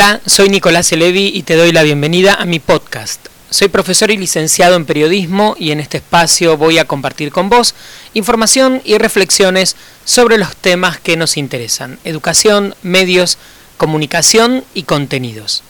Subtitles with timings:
[0.00, 3.20] Hola, soy Nicolás Elevi y te doy la bienvenida a mi podcast.
[3.50, 7.74] Soy profesor y licenciado en periodismo y en este espacio voy a compartir con vos
[8.14, 9.74] información y reflexiones
[10.04, 13.38] sobre los temas que nos interesan, educación, medios,
[13.76, 15.64] comunicación y contenidos.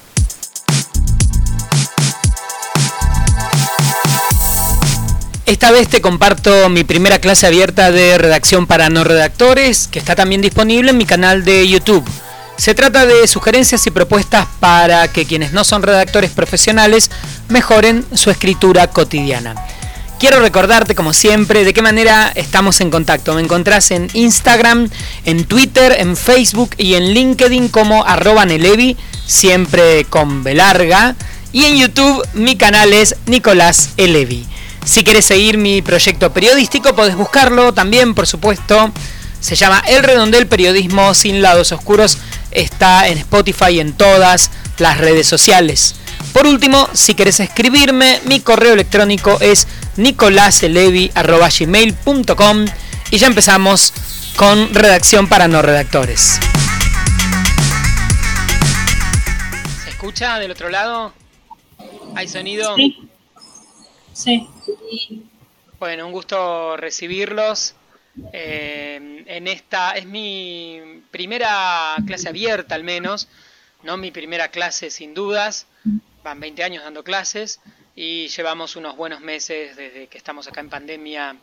[5.47, 10.15] Esta vez te comparto mi primera clase abierta de redacción para no redactores, que está
[10.15, 12.05] también disponible en mi canal de YouTube
[12.59, 17.09] se trata de sugerencias y propuestas para que quienes no son redactores profesionales
[17.49, 19.55] mejoren su escritura cotidiana.
[20.19, 23.35] Quiero recordarte, como siempre, de qué manera estamos en contacto.
[23.35, 24.91] Me encontrás en Instagram,
[25.25, 31.15] en Twitter, en Facebook y en LinkedIn como arroba Nelevi, siempre con Belarga.
[31.53, 34.45] Y en YouTube mi canal es Nicolás Elevi.
[34.85, 38.91] Si quieres seguir mi proyecto periodístico, podés buscarlo también, por supuesto.
[39.41, 42.19] Se llama El Redondel Periodismo sin lados oscuros
[42.51, 45.97] está en Spotify y en todas las redes sociales.
[46.33, 52.67] Por último, si querés escribirme, mi correo electrónico es nicolaselevi.gmail.com
[53.11, 53.93] y ya empezamos
[54.37, 56.39] con redacción para no redactores.
[59.85, 61.15] ¿Se escucha del otro lado?
[62.15, 62.77] ¿Hay sonido?
[62.77, 63.09] Sí.
[64.13, 64.47] Sí.
[65.79, 67.75] Bueno, un gusto recibirlos.
[68.33, 73.29] Eh, en esta es mi primera clase abierta al menos,
[73.83, 75.67] no mi primera clase sin dudas,
[76.23, 77.61] van 20 años dando clases
[77.95, 81.37] y llevamos unos buenos meses desde que estamos acá en pandemia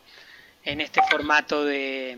[0.63, 2.17] en este formato de,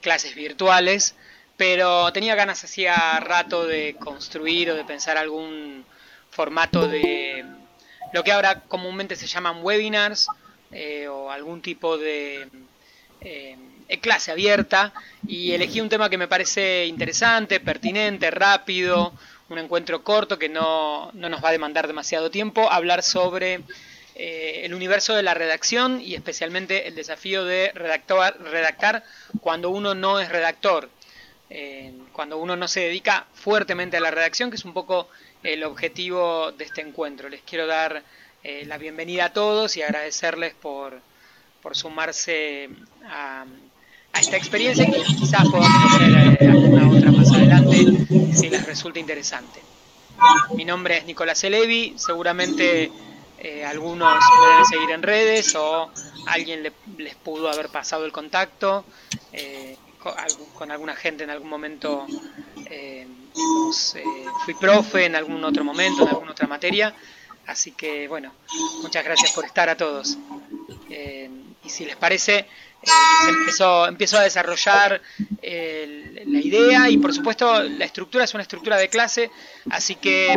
[0.00, 1.14] clases virtuales,
[1.56, 5.84] pero tenía ganas hacía rato de construir o de pensar algún
[6.30, 7.44] formato de
[8.12, 10.28] lo que ahora comúnmente se llaman webinars
[10.72, 12.48] eh, o algún tipo de
[13.24, 13.56] eh,
[14.00, 14.92] clase abierta
[15.26, 19.12] y elegí un tema que me parece interesante, pertinente, rápido,
[19.48, 23.60] un encuentro corto que no, nos va a demandar demasiado tiempo, hablar sobre
[24.14, 29.04] eh, el universo de la redacción y especialmente el desafío de redactar, redactar
[29.40, 30.88] cuando uno no es redactor,
[31.50, 35.08] eh, cuando uno no se dedica fuertemente a la redacción, que es un poco
[35.42, 37.28] el objetivo de este encuentro.
[37.28, 38.02] Les quiero dar
[38.42, 41.00] eh, la bienvenida a todos y agradecerles por
[41.64, 42.68] por sumarse
[43.06, 43.46] a,
[44.20, 49.60] esta experiencia que quizás podamos hacer eh, alguna otra más adelante si les resulta interesante.
[50.54, 52.92] Mi nombre es Nicolás Elevi, seguramente
[53.38, 55.90] eh, algunos me deben seguir en redes o
[56.26, 56.62] alguien
[56.98, 58.84] les pudo haber pasado el contacto.
[59.32, 59.76] Eh,
[60.54, 62.06] con, alguna gente en algún momento
[64.44, 66.94] fui profe en algún otro momento, en alguna otra materia.
[67.46, 68.32] Así que bueno,
[68.82, 70.18] muchas gracias por estar a todos
[71.64, 72.46] y si les parece,
[72.82, 75.00] eh, empezó, empezó a desarrollar
[75.40, 76.90] eh, la idea.
[76.90, 79.30] Y por supuesto la estructura es una estructura de clase,
[79.70, 80.36] así que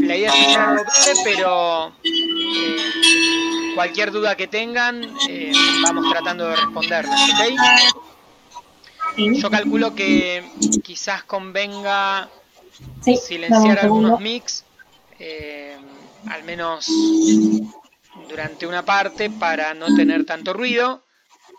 [0.00, 2.76] la idea es breve, pero eh,
[3.74, 5.14] cualquier duda que tengan
[5.82, 7.20] vamos tratando de responderlas,
[9.16, 10.44] Yo calculo que
[10.82, 12.28] quizás convenga
[13.02, 14.64] silenciar algunos mix,
[16.28, 16.86] al menos
[18.28, 21.04] durante una parte para no tener tanto ruido.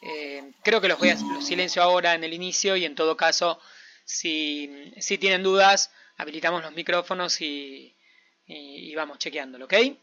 [0.02, 3.18] Eh, creo que los voy a los silencio ahora en el inicio y en todo
[3.18, 3.60] caso,
[4.06, 7.96] si, si tienen dudas, habilitamos los micrófonos y,
[8.46, 9.74] y, vamos chequeándolo, ¿ok?
[9.74, 9.98] Eh,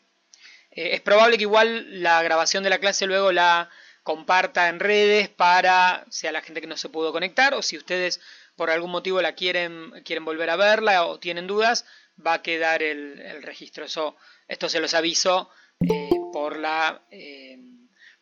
[0.73, 3.71] es probable que igual la grabación de la clase luego la
[4.03, 8.21] comparta en redes para, sea la gente que no se pudo conectar o si ustedes
[8.57, 11.87] por algún motivo la quieren, quieren volver a verla o tienen dudas,
[12.25, 13.85] va a quedar el, registro.
[13.85, 15.51] Eso, esto se los aviso
[15.81, 17.61] eh, por la eh,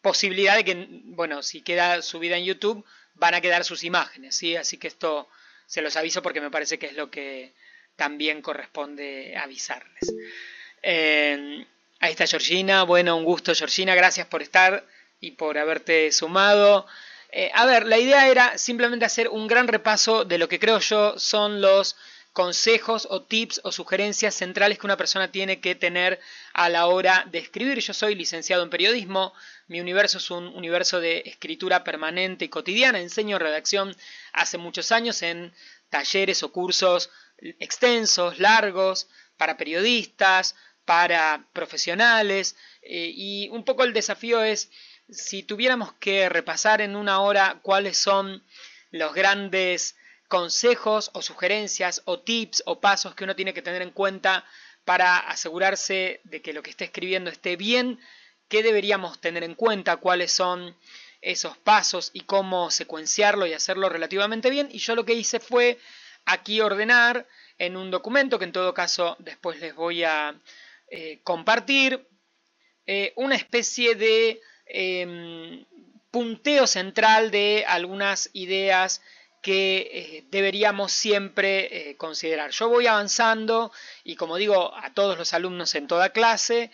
[0.03, 2.85] posibilidad de que, bueno, si queda subida en YouTube,
[3.15, 4.55] van a quedar sus imágenes, ¿sí?
[4.55, 5.31] Así que esto
[5.65, 7.55] se los aviso porque me parece que es lo que
[7.97, 10.13] también corresponde avisarles.
[10.83, 11.65] Eh,
[12.01, 14.87] ahí está Georgina, bueno, un gusto Georgina, gracias por estar
[15.19, 16.87] y por haberte sumado.
[17.55, 21.19] a ver, la idea era simplemente hacer un gran repaso de lo que creo yo
[21.19, 21.97] son los
[22.33, 26.19] consejos o tips o sugerencias centrales que una persona tiene que tener
[26.55, 27.79] a la hora de escribir.
[27.81, 29.35] Yo soy licenciado en periodismo,
[29.69, 33.95] mi universo es un universo de escritura permanente y cotidiana, enseño redacción
[34.33, 35.53] hace muchos años en
[35.91, 37.11] talleres o cursos
[37.59, 40.55] extensos, largos, para periodistas,
[40.85, 44.71] para profesionales, eh, y un poco el desafío es,
[45.11, 48.43] si tuviéramos que repasar en una hora cuáles son
[48.91, 49.97] los grandes
[50.33, 54.47] consejos o sugerencias o tips o pasos que uno tiene que tener en cuenta
[54.87, 58.01] para asegurarse de que lo que esté escribiendo esté bien,
[58.49, 60.75] qué deberíamos tener en cuenta, cuáles son
[61.21, 64.71] esos pasos y cómo secuenciarlo y hacerlo relativamente bien.
[64.73, 65.79] Y yo lo que hice fue
[66.25, 67.29] aquí ordenar
[67.59, 70.35] en un documento que en todo caso después les voy a
[70.89, 72.09] eh, compartir,
[72.87, 75.67] eh, una especie de em,
[76.11, 79.03] punteo central de algunas ideas
[79.43, 82.51] que eh, deberíamos siempre considerar.
[82.53, 83.73] Yo voy avanzando
[84.05, 86.71] y como digo a todos los alumnos en toda clase,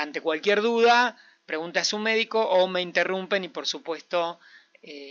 [0.00, 1.16] ante cualquier duda,
[1.46, 4.40] pregunta a su médico o me interrumpen y por supuesto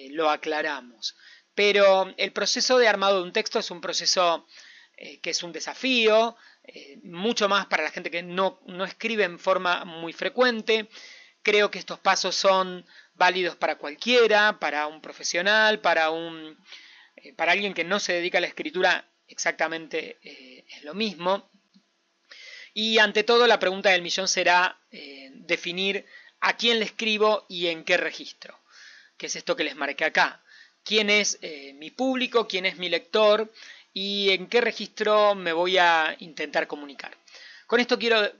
[0.09, 1.15] lo aclaramos.
[1.55, 4.45] Pero el proceso de armado de un texto es un proceso
[4.99, 9.37] eh, que es un desafío, eh, mucho más para la gente que no, escribe en
[9.37, 10.89] forma muy frecuente.
[11.43, 12.83] Creo que estos pasos son
[13.13, 16.57] válidos para cualquiera, para un profesional, para, un,
[17.17, 21.49] eh, para alguien que no se dedica a la escritura, exactamente es lo mismo.
[22.73, 24.79] Y ante todo la pregunta del millón será
[25.33, 26.05] definir
[26.39, 28.57] a quién le escribo y en qué registro,
[29.17, 30.43] que es esto que les marqué acá.
[30.83, 31.39] ¿Quién es
[31.73, 32.47] mi público?
[32.47, 33.51] ¿Quién es mi lector?
[33.99, 37.17] y en qué registro me voy a intentar comunicar.
[37.65, 38.31] Con esto quiero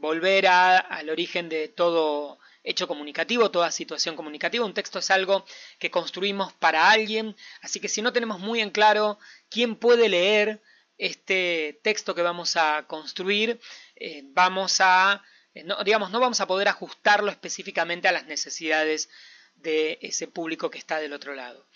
[0.00, 4.64] volver al origen de todo hecho comunicativo, toda situación comunicativa.
[4.64, 5.44] Un texto es algo
[5.78, 9.18] que construimos para alguien, así que si no tenemos muy en claro
[9.48, 10.60] quién puede leer
[10.98, 13.60] este texto que vamos a construir,
[13.96, 15.22] eh, vamos a,
[15.54, 19.08] eh, digamos, no vamos a poder ajustarlo específicamente a las necesidades
[19.54, 21.66] de ese público que está del otro lado.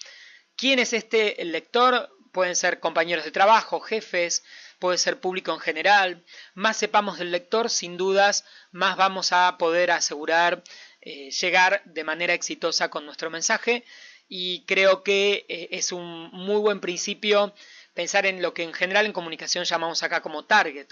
[0.56, 2.10] ¿Quién es este lector?
[2.32, 4.42] pueden ser compañeros de trabajo, jefes,
[4.82, 6.24] puede ser público en general.
[6.54, 10.64] Más sepamos del lector, sin dudas, más vamos a poder asegurar
[11.00, 13.84] eh, llegar de manera exitosa con nuestro mensaje.
[14.26, 17.54] Y creo que eh, es un muy buen principio
[17.94, 20.88] pensar en lo que en general en comunicación llamamos acá como target,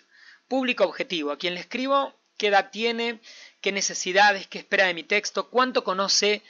[0.47, 3.19] público objetivo, a quien le escribo, qué edad tiene,
[3.61, 6.45] qué necesidades, qué espera de mi texto, cuánto conoce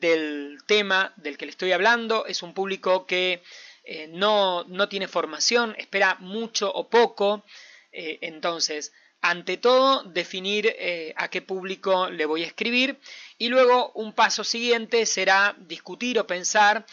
[0.00, 3.42] del tema del que le estoy hablando, es un público que
[3.90, 7.42] eh, no, tiene formación, espera mucho o poco.
[7.90, 8.92] Eh, entonces,
[9.22, 12.98] ante todo, definir eh, a qué público le voy a escribir
[13.38, 16.84] y luego un paso siguiente será discutir o pensar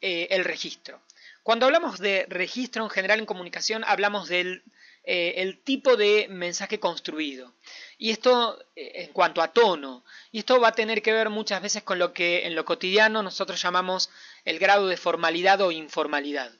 [0.00, 1.00] el registro.
[1.42, 4.64] Cuando hablamos de registro en general en comunicación, hablamos del
[5.04, 7.52] el tipo de mensaje construido.
[7.98, 10.02] Y esto en cuanto a tono.
[10.32, 13.22] Y esto va a tener que ver muchas veces con lo que en lo cotidiano
[13.22, 14.08] nosotros llamamos
[14.44, 16.52] el grado de formalidad o informalidad.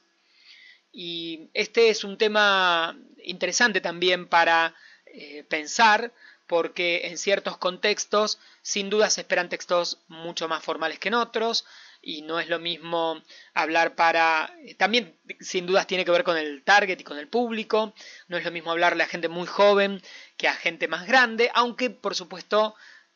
[0.91, 4.75] Y este es un tema interesante también para
[5.05, 6.13] eh, pensar,
[6.47, 11.65] porque en ciertos contextos sin duda se esperan textos mucho más formales que en otros,
[12.01, 13.21] y no es lo mismo
[13.53, 14.53] hablar para...
[14.63, 17.93] Eh, también sin dudas tiene que ver con el target y con el público,
[18.27, 20.01] no es lo mismo hablarle a gente muy joven
[20.35, 22.75] que a gente más grande, aunque por supuesto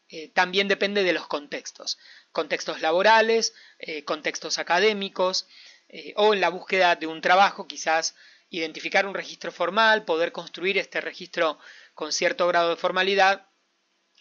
[0.09, 1.97] eh, también depende de los contextos
[2.31, 5.47] contextos laborales, eh, contextos académicos
[5.87, 8.13] eh, o en la búsqueda de un trabajo, quizás
[8.49, 11.57] identificar un registro formal, poder construir este registro
[11.93, 13.47] con cierto grado de formalidad,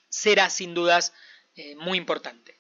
[0.09, 1.13] será sin dudas
[1.77, 2.59] muy importante.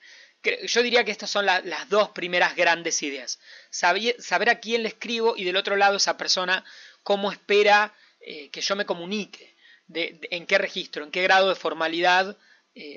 [0.67, 3.41] Yo diría que estas son las dos primeras grandes ideas.
[3.70, 6.65] Saber, a quién le escribo y del otro lado esa persona
[7.03, 9.56] cómo espera que yo me comunique,
[9.93, 12.37] en qué registro, en qué grado de formalidad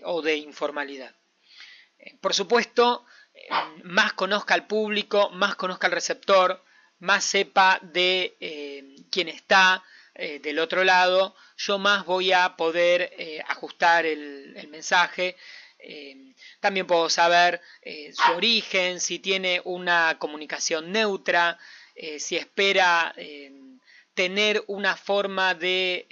[0.04, 1.16] o de informalidad.
[2.22, 3.48] Por supuesto, eh,
[3.84, 6.64] más conozca al público, más conozca al receptor,
[7.00, 9.84] más sepa de eh, quién está
[10.16, 13.14] eh, del otro lado, yo más voy a poder
[13.48, 15.36] ajustar el, mensaje.
[16.60, 17.62] también puedo saber
[18.14, 21.58] su origen, si tiene una comunicación neutra,
[22.18, 23.14] si espera
[24.14, 26.08] tener una forma de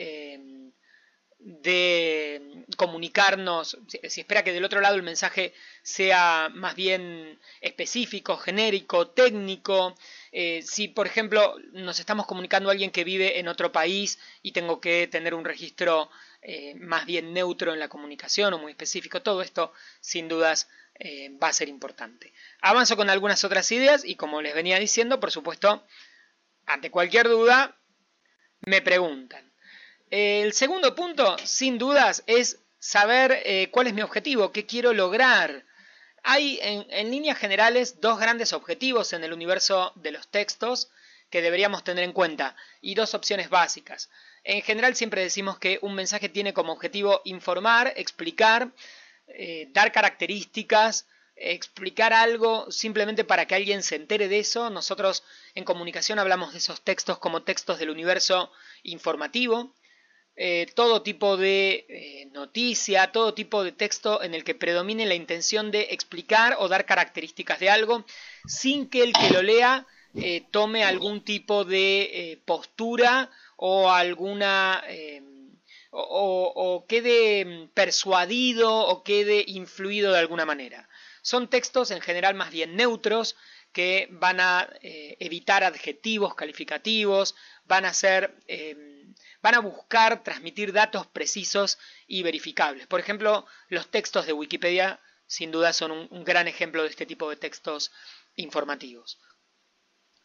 [1.45, 9.09] de comunicarnos, si espera que del otro lado el mensaje sea más bien específico, genérico,
[9.09, 9.95] técnico,
[10.31, 14.53] eh, si por ejemplo nos estamos comunicando a alguien que vive en otro país y
[14.53, 16.09] tengo que tener un registro
[16.41, 21.29] eh, más bien neutro en la comunicación o muy específico, todo esto sin dudas eh,
[21.37, 22.33] va a ser importante.
[22.59, 25.85] Avanzo con algunas otras ideas y como les venía diciendo, por supuesto,
[26.65, 27.77] ante cualquier duda,
[28.61, 29.44] me preguntan.
[30.11, 35.65] El segundo punto, sin dudas, es saber eh, cuál es mi objetivo, qué quiero lograr.
[36.23, 40.89] Hay en, líneas generales dos grandes objetivos en el universo de los textos
[41.29, 44.09] que deberíamos tener en cuenta y dos opciones básicas.
[44.43, 48.71] En general siempre decimos que un mensaje tiene como objetivo informar, explicar,
[49.27, 54.69] eh, dar características, explicar algo simplemente para que alguien se entere de eso.
[54.69, 55.23] Nosotros
[55.55, 58.51] en comunicación hablamos de esos textos como textos del universo
[58.83, 59.73] informativo.
[60.37, 65.15] Eh, todo tipo de eh, noticia, todo tipo de texto en el que predomine la
[65.15, 68.05] intención de explicar o dar características de algo
[68.45, 74.83] sin que el que lo lea eh, tome algún tipo de postura o alguna
[75.91, 80.89] o, quede persuadido o quede influido de alguna manera.
[81.21, 83.37] Son textos en general más bien neutros
[83.71, 88.35] que van a evitar adjetivos calificativos, van a ser
[89.45, 92.87] van a buscar transmitir datos precisos y verificables.
[92.87, 97.29] Por ejemplo, los textos de Wikipedia sin duda son un, gran ejemplo de este tipo
[97.29, 97.91] de textos
[98.37, 99.19] informativos.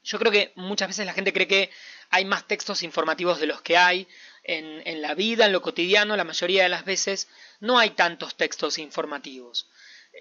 [0.03, 1.71] Yo creo que muchas veces la gente cree que
[2.09, 4.09] hay más textos informativos de los que hay
[4.43, 7.29] en, la vida, en lo cotidiano, la mayoría de las veces
[7.61, 9.69] no hay tantos textos informativos.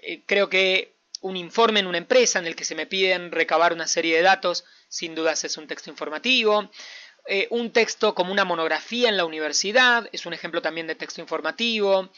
[0.02, 3.72] Eh, creo que un informe en una empresa en el que se me piden recabar
[3.72, 6.70] una serie de datos, sin dudas es un texto informativo.
[7.26, 11.20] Eh, un texto como una monografía en la universidad es un ejemplo también de texto
[11.20, 12.10] informativo.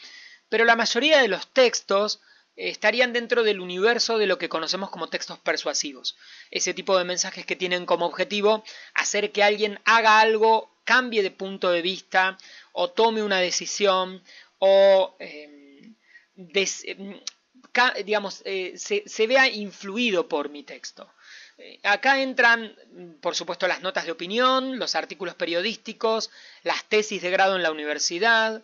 [0.49, 2.21] Pero la mayoría de los textos
[2.55, 6.15] estarían dentro del universo de lo que conocemos como textos persuasivos.
[6.51, 11.31] Ese tipo de mensajes que tienen como objetivo hacer que alguien haga algo, cambie de
[11.31, 12.37] punto de vista
[12.73, 14.21] o tome una decisión
[14.59, 15.95] o em,
[18.05, 21.11] digamos, eh, se, vea influido por mi texto.
[21.83, 22.75] Acá entran,
[23.21, 26.31] por supuesto, las notas de opinión, los artículos periodísticos,
[26.63, 28.61] las tesis de grado en la universidad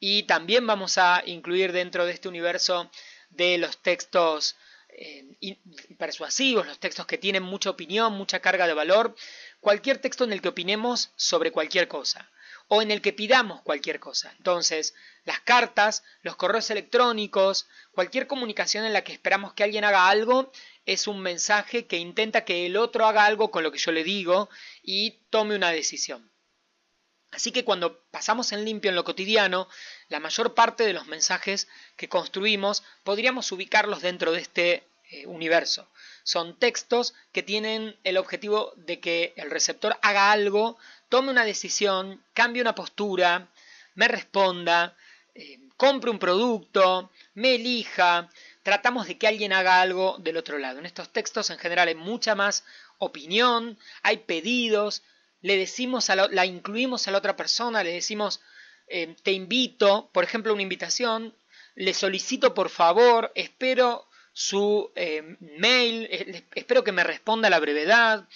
[0.00, 2.90] y también vamos a incluir dentro de este universo
[3.30, 4.56] de los textos
[4.90, 5.58] eh,
[5.98, 9.14] persuasivos, los textos que tienen mucha opinión, mucha carga de valor,
[9.60, 12.30] cualquier texto en el que opinemos sobre cualquier cosa
[12.68, 14.32] o en el que pidamos cualquier cosa.
[14.36, 14.94] Entonces,
[15.24, 20.52] las cartas, los correos electrónicos, cualquier comunicación en la que esperamos que alguien haga algo,
[20.86, 24.04] es un mensaje que intenta que el otro haga algo con lo que yo le
[24.04, 24.48] digo
[24.82, 26.30] y tome una decisión.
[27.30, 29.68] Así que cuando pasamos en limpio en lo cotidiano,
[30.08, 35.90] la mayor parte de los mensajes que construimos podríamos ubicarlos dentro de este eh, universo.
[36.22, 42.22] Son textos que tienen el objetivo de que el receptor haga algo, tome una decisión,
[42.34, 43.48] cambie una postura,
[43.94, 44.96] me responda,
[45.34, 48.28] eh, compre un producto, me elija.
[48.62, 50.78] Tratamos de que alguien haga algo del otro lado.
[50.78, 52.64] En estos textos en general hay mucha más
[52.98, 55.02] opinión, hay pedidos,
[55.40, 58.40] le decimos a la, incluimos a la otra persona, le decimos
[58.88, 61.34] eh, te invito, por ejemplo, una invitación,
[61.74, 66.08] le solicito por favor, espero su eh, mail,
[66.54, 68.28] espero que me responda a la brevedad.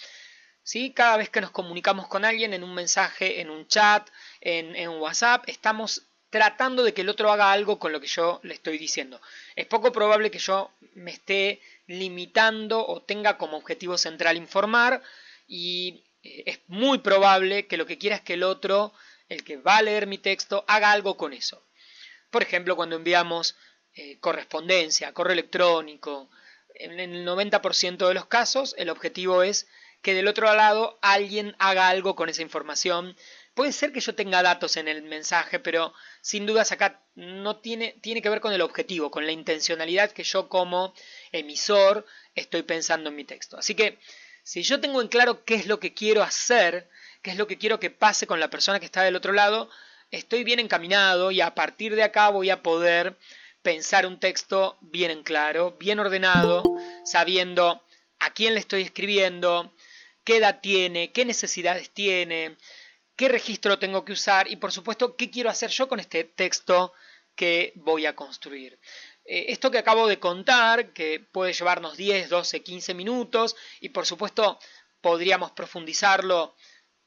[0.63, 0.91] ¿Sí?
[0.91, 4.09] Cada vez que nos comunicamos con alguien en un mensaje, en un chat,
[4.41, 8.39] en, en WhatsApp, estamos tratando de que el otro haga algo con lo que yo
[8.43, 9.21] le estoy diciendo.
[9.55, 15.03] Es poco probable que yo me esté limitando o tenga como objetivo central informar
[15.47, 18.93] y eh, es muy probable que lo que quiera es que el otro,
[19.29, 21.63] el que va a leer mi texto, haga algo con eso.
[22.31, 23.55] Por ejemplo, cuando enviamos
[23.93, 26.29] eh, correspondencia, correo electrónico,
[26.73, 29.67] en el 90% de los casos el objetivo es
[30.03, 33.15] que del otro lado alguien haga algo con esa información.
[33.55, 37.95] Puede ser que yo tenga datos en el mensaje, pero sin dudas acá no tiene,
[38.01, 40.93] tiene que ver con el objetivo, con la intencionalidad que yo como
[41.31, 42.05] emisor
[42.35, 43.57] estoy pensando en mi texto.
[43.57, 43.97] Así que
[44.43, 46.89] si yo tengo en claro qué es lo que quiero hacer,
[47.21, 49.69] qué es lo que quiero que pase con la persona que está del otro lado,
[50.11, 53.17] estoy bien encaminado y a partir de acá voy a poder
[53.61, 56.63] pensar un texto bien en claro, bien ordenado,
[57.05, 57.81] sabiendo
[58.19, 59.73] a quién le estoy escribiendo,
[60.23, 62.57] qué edad tiene, qué necesidades tiene,
[63.15, 66.93] qué registro tengo que usar y por supuesto qué quiero hacer yo con este texto
[67.35, 68.79] que voy a construir.
[69.25, 74.05] Eh, esto que acabo de contar, que puede llevarnos 10, 12, 15 minutos, y por
[74.05, 74.59] supuesto
[75.01, 76.55] podríamos profundizarlo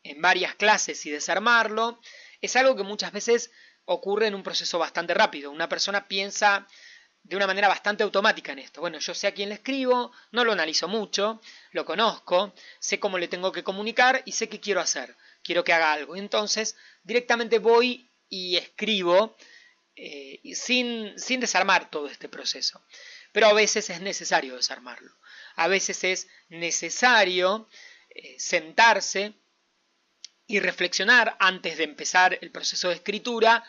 [0.02, 2.00] en varias clases y desarmarlo,
[2.40, 3.50] es algo que muchas veces
[3.84, 5.50] ocurre en un proceso bastante rápido.
[5.50, 6.66] Una persona piensa
[7.28, 8.80] de una manera bastante automática en esto.
[8.80, 11.40] Bueno, yo sé a quién le escribo, no lo analizo mucho,
[11.72, 15.16] lo conozco, sé cómo le tengo que comunicar y sé qué quiero hacer.
[15.42, 16.14] Quiero que haga algo.
[16.14, 19.36] Entonces, directamente voy y escribo
[19.96, 22.80] eh, sin, sin desarmar todo este proceso.
[23.32, 25.12] Pero a veces es necesario desarmarlo.
[25.56, 27.68] A veces es necesario
[28.10, 29.34] eh, sentarse
[30.46, 33.64] y reflexionar antes de empezar el proceso de escritura,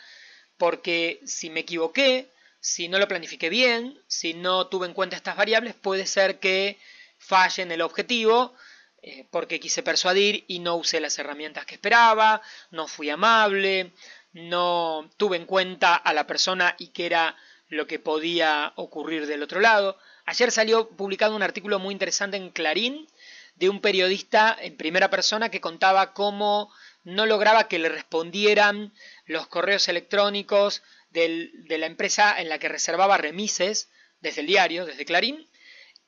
[0.56, 2.30] porque si me equivoqué,
[2.68, 6.78] si no lo planifiqué bien, si no tuve en cuenta estas variables, puede ser que
[7.16, 8.54] falle en el objetivo,
[9.00, 13.92] eh, porque quise persuadir y no usé las herramientas que esperaba, no fui amable,
[14.34, 17.36] no tuve en cuenta a la persona y qué era
[17.70, 19.96] lo que podía ocurrir del otro lado.
[20.26, 23.08] Ayer salió publicado un artículo muy interesante en Clarín
[23.54, 26.70] de un periodista en primera persona que contaba cómo
[27.04, 28.92] no lograba que le respondieran
[29.24, 35.04] los correos electrónicos de la empresa en la que reservaba remises desde el diario, desde
[35.04, 35.48] Clarín,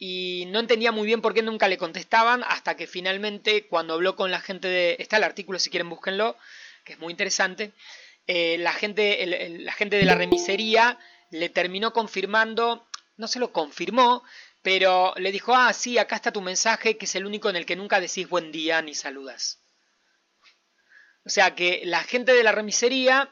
[0.03, 4.17] y no entendía muy bien por qué nunca le contestaban hasta que finalmente cuando habló
[4.17, 4.97] con la gente de...
[4.99, 6.39] Está el artículo si quieren búsquenlo,
[6.85, 7.75] que es muy interesante.
[8.27, 9.27] Eh, la, gente,
[9.61, 10.99] la gente de la remisería
[11.31, 12.89] le terminó confirmando,
[13.19, 14.25] no se lo confirmó,
[14.63, 17.67] pero le dijo, ah, sí, acá está tu mensaje, que es el único en el
[17.67, 19.63] que nunca decís buen día ni saludas.
[21.27, 23.31] O sea que la gente de la remisería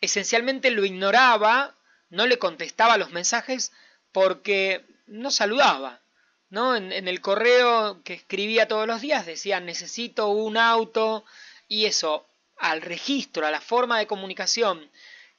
[0.00, 1.76] esencialmente lo ignoraba,
[2.08, 3.72] no le contestaba los mensajes
[4.12, 6.00] porque no saludaba.
[6.48, 6.74] ¿no?
[6.76, 11.24] En, el correo que escribía todos los días decía necesito un auto
[11.68, 12.26] y eso
[12.56, 14.90] al registro, a la forma de comunicación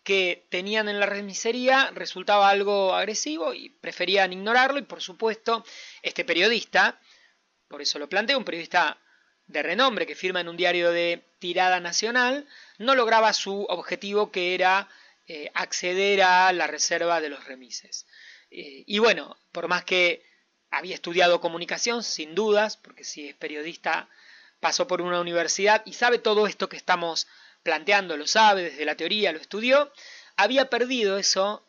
[0.03, 5.63] que tenían en la remisería resultaba algo agresivo y preferían ignorarlo y por supuesto
[6.01, 6.99] este periodista,
[7.67, 8.97] por eso lo planteo, un periodista
[9.51, 14.55] de renombre que firma en un diario de tirada nacional, no lograba su objetivo que
[14.55, 14.87] era
[15.27, 18.05] eh, acceder a la reserva de los remises.
[18.49, 20.23] Eh, y bueno, por más que
[20.69, 24.09] había estudiado comunicación, sin dudas, porque si es periodista
[24.59, 27.27] pasó por una universidad y sabe todo esto que estamos
[27.63, 29.91] planteando, lo sabe desde la teoría, lo estudió,
[30.37, 31.65] había perdido eso,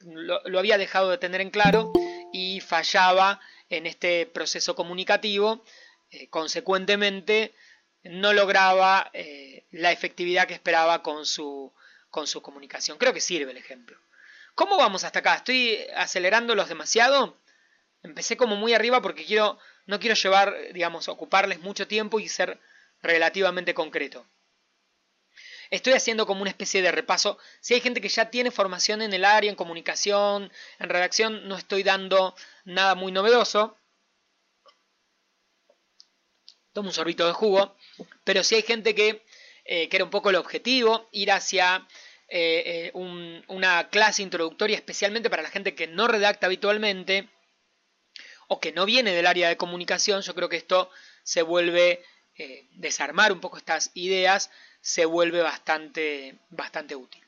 [0.00, 1.92] lo, había dejado de tener en claro
[2.32, 5.62] y fallaba en este proceso comunicativo,
[6.10, 7.54] eh, consecuentemente
[8.02, 11.72] no lograba eh, la efectividad que esperaba con su,
[12.10, 12.98] con su comunicación.
[12.98, 13.98] Creo que sirve el ejemplo.
[14.54, 15.34] ¿Cómo vamos hasta acá?
[15.36, 17.38] ¿Estoy acelerándolos demasiado?
[18.02, 22.58] Empecé como muy arriba porque quiero, no quiero llevar, digamos, ocuparles mucho tiempo y ser
[23.02, 24.26] relativamente concreto.
[25.70, 27.38] Estoy haciendo como una especie de repaso.
[27.60, 30.50] Si hay gente que ya tiene formación en el área, en comunicación,
[30.80, 33.76] en redacción, no estoy dando nada muy novedoso.
[36.72, 37.76] Tomo un sorbito de jugo.
[38.24, 39.24] Pero si hay gente que,
[39.64, 41.86] eh, que era un poco el objetivo, ir hacia
[42.32, 47.28] eh, eh, una clase introductoria especialmente para la gente que no redacta habitualmente
[48.46, 50.90] o que no viene del área de comunicación, yo creo que esto
[51.24, 52.04] se vuelve,
[52.36, 57.24] eh, desarmar un poco estas ideas, se vuelve bastante, bastante útil.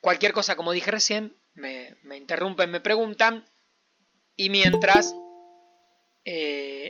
[0.00, 3.46] Cualquier cosa, como dije recién, me, interrumpen, me preguntan,
[4.36, 5.14] y mientras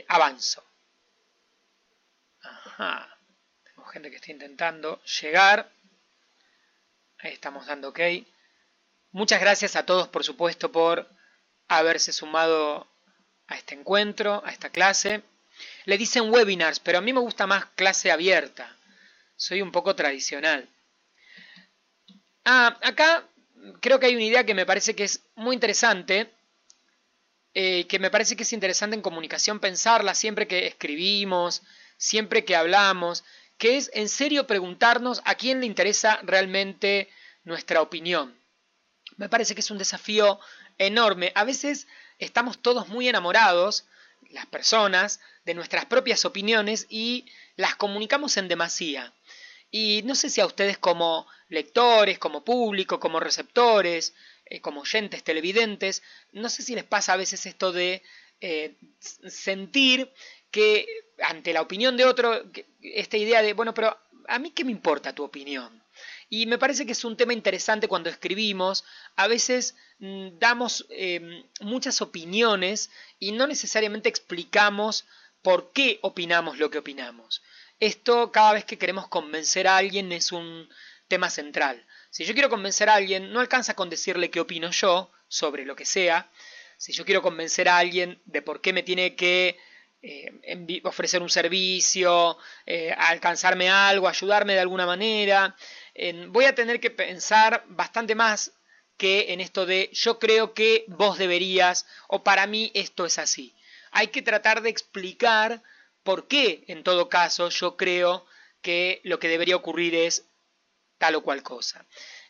[0.07, 0.68] avanzo.
[2.79, 3.19] Ajá.
[3.65, 5.69] Tengo gente que está intentando llegar.
[7.17, 7.99] Ahí estamos dando ok.
[9.11, 11.09] Muchas gracias a todos, por supuesto, por
[11.67, 12.87] haberse sumado
[13.47, 15.23] a este encuentro, a esta clase.
[15.83, 18.73] Le dicen webinars, pero a mí me gusta más clase abierta.
[19.35, 20.69] Soy un poco tradicional.
[22.45, 23.27] Ah, acá
[23.81, 26.31] creo que hay una idea que me parece que es muy interesante,
[27.53, 31.61] eh, que me parece que es interesante en comunicación pensarla siempre que escribimos,
[31.99, 33.23] siempre que hablamos,
[33.59, 37.09] que es en serio preguntarnos a quién le interesa realmente
[37.43, 38.35] nuestra opinión.
[39.17, 40.39] Me parece que es un desafío
[40.77, 41.31] enorme.
[41.35, 43.85] A veces estamos todos muy enamorados,
[44.31, 49.13] las personas, de nuestras propias opiniones y las comunicamos en demasía.
[49.71, 54.13] Y no sé si a ustedes como lectores, como público, como receptores,
[54.45, 58.01] eh, como oyentes televidentes, no sé si les pasa a veces esto de
[58.41, 60.11] eh, sentir
[60.51, 60.85] que
[61.21, 62.43] ante la opinión de otro,
[62.81, 65.83] esta idea de, bueno, pero a mí qué me importa tu opinión.
[66.29, 68.85] Y me parece que es un tema interesante cuando escribimos.
[69.15, 75.05] A veces mm, damos em, muchas opiniones y no necesariamente explicamos
[75.41, 77.41] por qué opinamos lo que opinamos.
[77.79, 80.69] Esto cada vez que queremos convencer a alguien es un
[81.07, 81.85] tema central.
[82.11, 85.75] Si yo quiero convencer a alguien, no alcanza con decirle qué opino yo sobre lo
[85.75, 86.29] que sea.
[86.77, 89.57] Si yo quiero convencer a alguien de por qué me tiene que
[90.01, 95.57] eh, ofrecer un servicio, eh, alcanzarme algo, ayudarme de alguna manera.
[96.27, 98.53] voy a tener que pensar bastante más
[98.95, 103.53] que en esto de yo creo que vos deberías o para mí esto es así.
[103.91, 105.63] Hay que tratar de explicar
[106.03, 108.25] por qué en todo caso yo creo
[108.61, 110.25] que lo que debería ocurrir es
[110.97, 111.85] tal o cual cosa.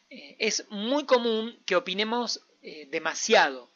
[0.10, 2.41] Eh, es muy común que opinemos
[2.88, 3.71] demasiado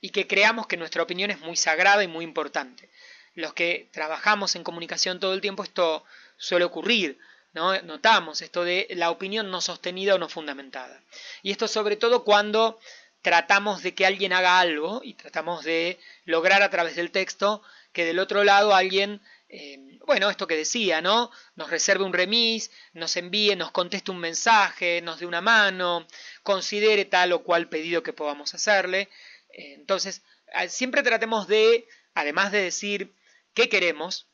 [0.00, 2.88] y que creamos que nuestra opinión es muy sagrada y muy importante
[3.34, 6.04] los que trabajamos en comunicación todo el tiempo, esto
[6.36, 7.18] suele ocurrir.
[7.52, 7.80] ¿no?
[7.82, 11.02] Notamos esto de la opinión no sostenida o no fundamentada.
[11.42, 12.78] Y esto sobre todo cuando
[13.20, 18.04] tratamos de que alguien haga algo y tratamos de lograr a través del texto que
[18.04, 21.30] del otro lado alguien, eh, bueno, esto que decía, ¿no?
[21.54, 26.06] Nos reserve un remis, nos envíe, nos conteste un mensaje, nos dé una mano,
[26.42, 29.08] considere tal o cual pedido que podamos hacerle.
[29.52, 30.22] Eh, entonces,
[30.68, 33.12] siempre tratemos de, además de decir
[33.54, 34.28] qué queremos,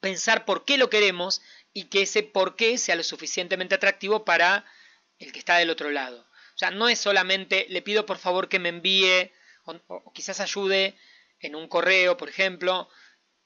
[0.00, 4.64] pensar por qué lo queremos y que ese por qué sea lo suficientemente atractivo para
[5.18, 6.20] el que está del otro lado.
[6.20, 9.32] O sea, no es solamente le pido por favor que me envíe
[9.64, 10.96] o, quizás ayude
[11.40, 12.88] en un correo, por ejemplo,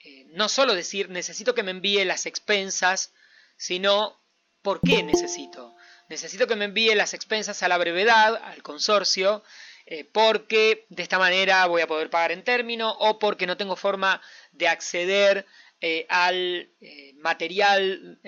[0.00, 3.12] eh, no solo decir necesito que me envíe las expensas,
[3.56, 4.20] sino
[4.62, 5.74] por qué necesito.
[6.08, 9.42] Necesito que me envíe las expensas a la brevedad, al consorcio,
[9.86, 13.76] eh, porque de esta manera voy a poder pagar en término o porque no tengo
[13.76, 15.46] forma de acceder
[15.80, 18.20] eh, al eh, material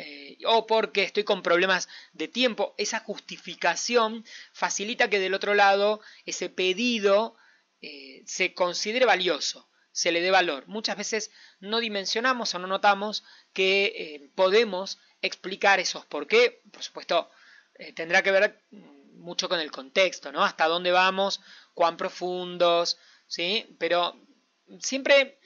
[0.46, 2.74] o porque estoy con problemas de tiempo.
[2.76, 7.36] Esa justificación facilita que del otro lado ese pedido
[8.24, 10.66] se considere valioso, se le dé valor.
[10.68, 16.62] Muchas veces no dimensionamos o no notamos que podemos explicar esos por qué.
[16.72, 17.30] Por supuesto,
[17.94, 18.58] tendrá que ver
[19.24, 20.44] mucho con el contexto, ¿no?
[20.44, 21.40] Hasta dónde vamos,
[21.72, 23.74] cuán profundos, ¿sí?
[23.78, 24.16] Pero
[24.80, 25.38] siempre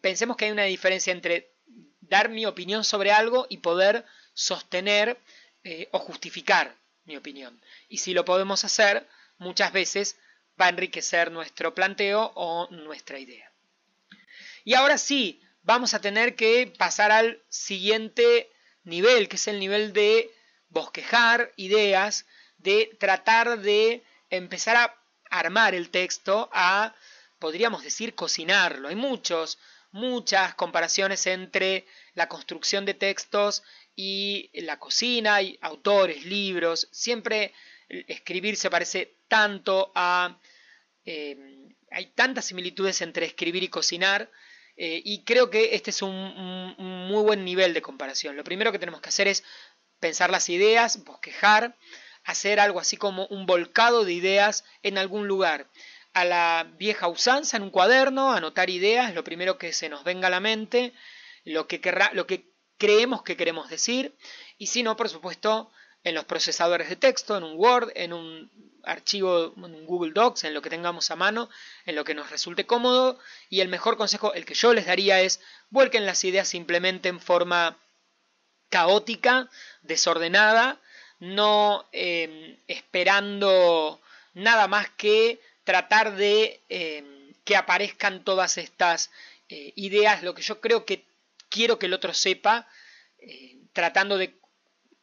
[0.00, 1.52] pensemos que hay una diferencia entre
[2.00, 5.18] dar mi opinión sobre algo y poder sostener
[5.62, 7.60] eh, o justificar mi opinión.
[7.88, 9.06] Y si lo podemos hacer,
[9.38, 10.16] muchas veces
[10.60, 13.50] va a enriquecer nuestro planteo o nuestra idea.
[14.64, 18.50] Y ahora sí, vamos a tener que pasar al siguiente
[18.82, 20.30] nivel, que es el nivel de
[20.68, 22.26] bosquejar ideas
[22.64, 24.96] de tratar de empezar a
[25.30, 26.94] armar el texto, a,
[27.38, 28.88] podríamos decir, cocinarlo.
[28.88, 29.58] Hay muchos,
[29.92, 33.62] muchas comparaciones entre la construcción de textos
[33.94, 37.52] y la cocina, hay autores, libros, siempre
[37.88, 40.38] escribir se parece tanto a...
[41.04, 41.36] Eh,
[41.90, 44.28] hay tantas similitudes entre escribir y cocinar,
[44.76, 48.36] eh, y creo que este es un, muy buen nivel de comparación.
[48.36, 49.44] Lo primero que tenemos que hacer es
[50.00, 51.76] pensar las ideas, bosquejar,
[52.24, 55.68] hacer algo así como un volcado de ideas en algún lugar.
[56.12, 60.28] A la vieja usanza, en un cuaderno, anotar ideas, lo primero que se nos venga
[60.28, 60.92] a la mente,
[61.44, 61.80] lo que,
[62.12, 64.16] lo que creemos que queremos decir,
[64.58, 65.70] y si no, por supuesto,
[66.04, 68.50] en los procesadores de texto, en un Word, en un
[68.84, 71.48] archivo, en un Google Docs, en lo que tengamos a mano,
[71.86, 73.18] en lo que nos resulte cómodo.
[73.48, 77.20] Y el mejor consejo, el que yo les daría es, vuelquen las ideas simplemente en
[77.20, 77.78] forma
[78.68, 79.48] caótica,
[79.82, 80.80] desordenada,
[81.24, 84.00] no em, esperando
[84.34, 89.10] nada más que tratar de em, que aparezcan todas estas
[89.48, 91.06] eh, ideas, lo que yo creo que
[91.48, 92.68] quiero que el otro sepa,
[93.18, 94.34] eh, tratando de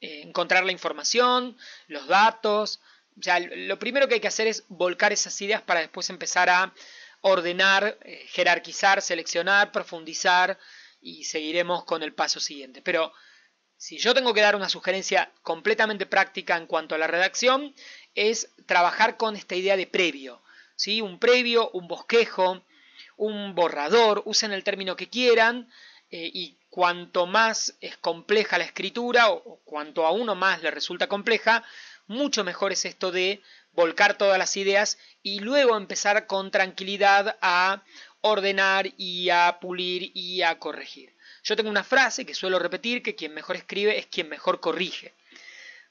[0.02, 1.58] eh, encontrar la información,
[1.88, 2.80] los datos.
[3.18, 6.74] O lo primero que hay que hacer es volcar esas ideas para después empezar a
[7.22, 10.58] ordenar, jerarquizar, seleccionar, profundizar
[11.02, 12.82] y seguiremos con el paso siguiente.
[12.82, 13.14] Pero
[13.82, 17.74] si yo tengo que dar una sugerencia completamente práctica en cuanto a la redacción,
[18.14, 20.40] es trabajar con esta idea de previo.
[20.76, 21.02] ¿sí?
[21.02, 22.64] Un previo, un bosquejo,
[23.18, 25.68] un borrador, usen el término que quieran,
[26.12, 31.08] eh, y cuanto más es compleja la escritura, o, cuanto a uno más le resulta
[31.08, 31.64] compleja,
[32.06, 33.42] mucho mejor es esto de
[33.74, 37.82] volcar todas las ideas y luego empezar con tranquilidad a
[38.22, 41.16] ordenar y a pulir y a corregir.
[41.44, 45.14] Yo tengo una frase que suelo repetir, que quien mejor escribe es quien mejor corrige.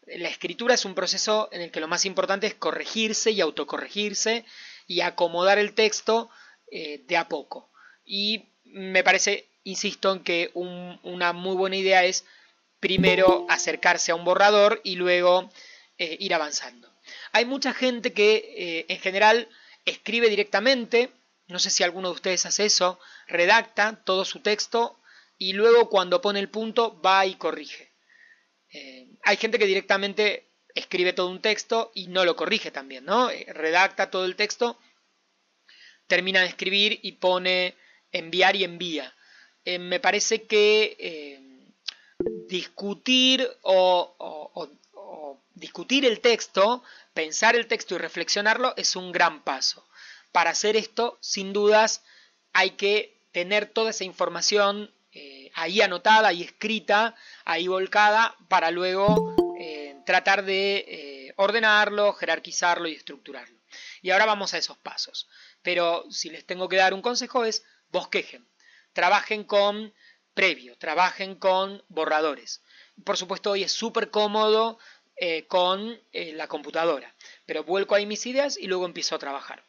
[0.07, 4.45] La escritura es un proceso en el que lo más importante es corregirse y autocorregirse
[4.87, 6.31] y acomodar el texto
[6.71, 7.71] eh, de a poco.
[8.05, 12.25] Y me parece, insisto, en que una muy buena idea es
[12.79, 15.51] primero acercarse a un borrador y luego
[15.99, 16.89] eh, ir avanzando.
[17.33, 19.49] Hay mucha gente que eh, en general
[19.85, 21.11] escribe directamente,
[21.49, 25.00] no sé si alguno de ustedes hace eso, redacta todo su texto
[25.40, 27.90] y luego cuando pone el punto va y corrige.
[28.74, 33.31] Eh, hay gente que directamente escribe todo un texto y no lo corrige también, ¿no?
[33.31, 34.79] Eh, redacta todo el texto,
[36.07, 37.74] termina de escribir y pone
[38.12, 39.14] enviar y envía.
[39.64, 41.48] Eh, me parece que
[42.46, 44.68] discutir o,
[45.55, 46.83] discutir el texto,
[47.14, 49.88] pensar el texto y reflexionarlo es un gran paso.
[50.33, 52.03] Para hacer esto, sin dudas,
[52.53, 59.35] hay que tener toda esa información eh, ahí anotada, ahí escrita, ahí volcada, para luego
[59.59, 63.59] eh, tratar de eh, ordenarlo, jerarquizarlo y estructurarlo.
[64.03, 65.29] Y ahora vamos a esos pasos.
[65.62, 68.49] Pero si les tengo que dar un consejo es bosquejen,
[68.92, 69.92] trabajen con
[70.35, 72.62] previo, trabajen con borradores.
[73.05, 74.79] Por supuesto, hoy es súper cómodo
[75.49, 79.62] con la computadora, pero vuelco ahí mis ideas y luego empiezo a trabajar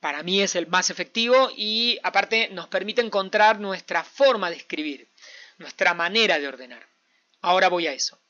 [0.00, 5.10] para mí es el más efectivo y aparte nos permite encontrar nuestra forma de escribir,
[5.58, 6.86] nuestra manera de ordenar.
[7.40, 8.20] Ahora voy a eso.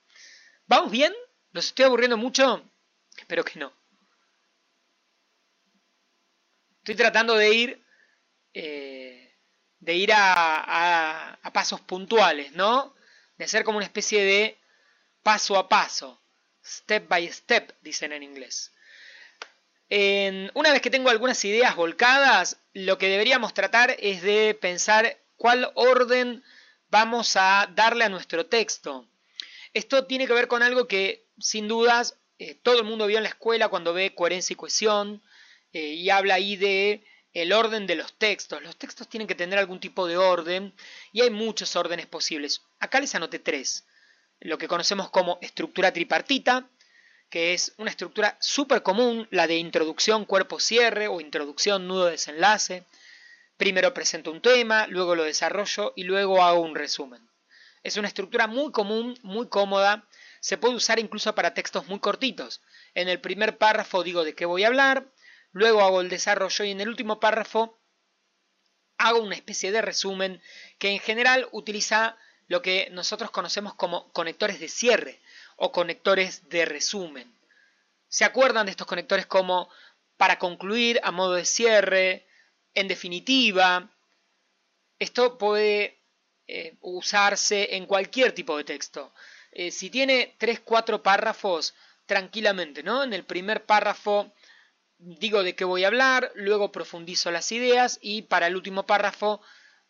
[0.66, 1.14] ¿Vamos bien?
[1.52, 2.70] ¿Los estoy aburriendo mucho?
[3.16, 3.72] Espero que no.
[6.78, 7.84] Estoy tratando de ir,
[8.54, 9.36] eh,
[9.80, 12.94] de ir a, a pasos puntuales, ¿no?
[13.36, 14.58] De hacer como una especie de
[15.22, 16.22] paso a paso,
[16.64, 18.72] step by step, dicen en inglés.
[19.90, 25.70] Una vez que tengo algunas ideas volcadas, lo que deberíamos tratar es de pensar cuál
[25.74, 26.42] orden
[26.90, 29.08] vamos a darle a nuestro texto.
[29.72, 33.24] Esto tiene que ver con algo que, sin dudas, eh, todo el mundo vio en
[33.24, 35.22] la escuela cuando ve coherencia y cohesión
[35.72, 38.62] eh, y habla ahí de el orden de los textos.
[38.62, 40.74] Los textos tienen que tener algún tipo de orden
[41.12, 42.62] y hay muchos órdenes posibles.
[42.78, 43.86] Acá les anoté tres.
[44.40, 46.68] Lo que conocemos como estructura tripartita,
[47.30, 52.86] que es una estructura súper común, la de introducción, cuerpo, cierre o introducción, nudo, desenlace.
[53.56, 57.28] Primero presento un tema, luego lo desarrollo y luego hago un resumen.
[57.82, 60.06] Es una estructura muy común, muy cómoda,
[60.40, 62.62] se puede usar incluso para textos muy cortitos.
[62.94, 65.12] En el primer párrafo digo de qué voy a hablar,
[65.52, 67.78] luego hago el desarrollo y en el último párrafo
[68.96, 70.42] hago una especie de resumen
[70.78, 75.20] que en general utiliza lo que nosotros conocemos como conectores de cierre
[75.58, 77.30] o conectores de resumen.
[78.08, 79.68] ¿Se acuerdan de estos conectores como
[80.16, 82.26] para concluir a modo de cierre,
[82.74, 83.90] en definitiva?
[84.98, 86.00] Esto puede
[86.46, 89.12] eh, usarse en cualquier tipo de texto.
[89.52, 91.74] Eh, si tiene 3-4 párrafos,
[92.06, 93.02] tranquilamente, ¿no?
[93.02, 94.32] En el primer párrafo
[94.98, 99.40] digo de qué voy a hablar, luego profundizo las ideas y para el último párrafo,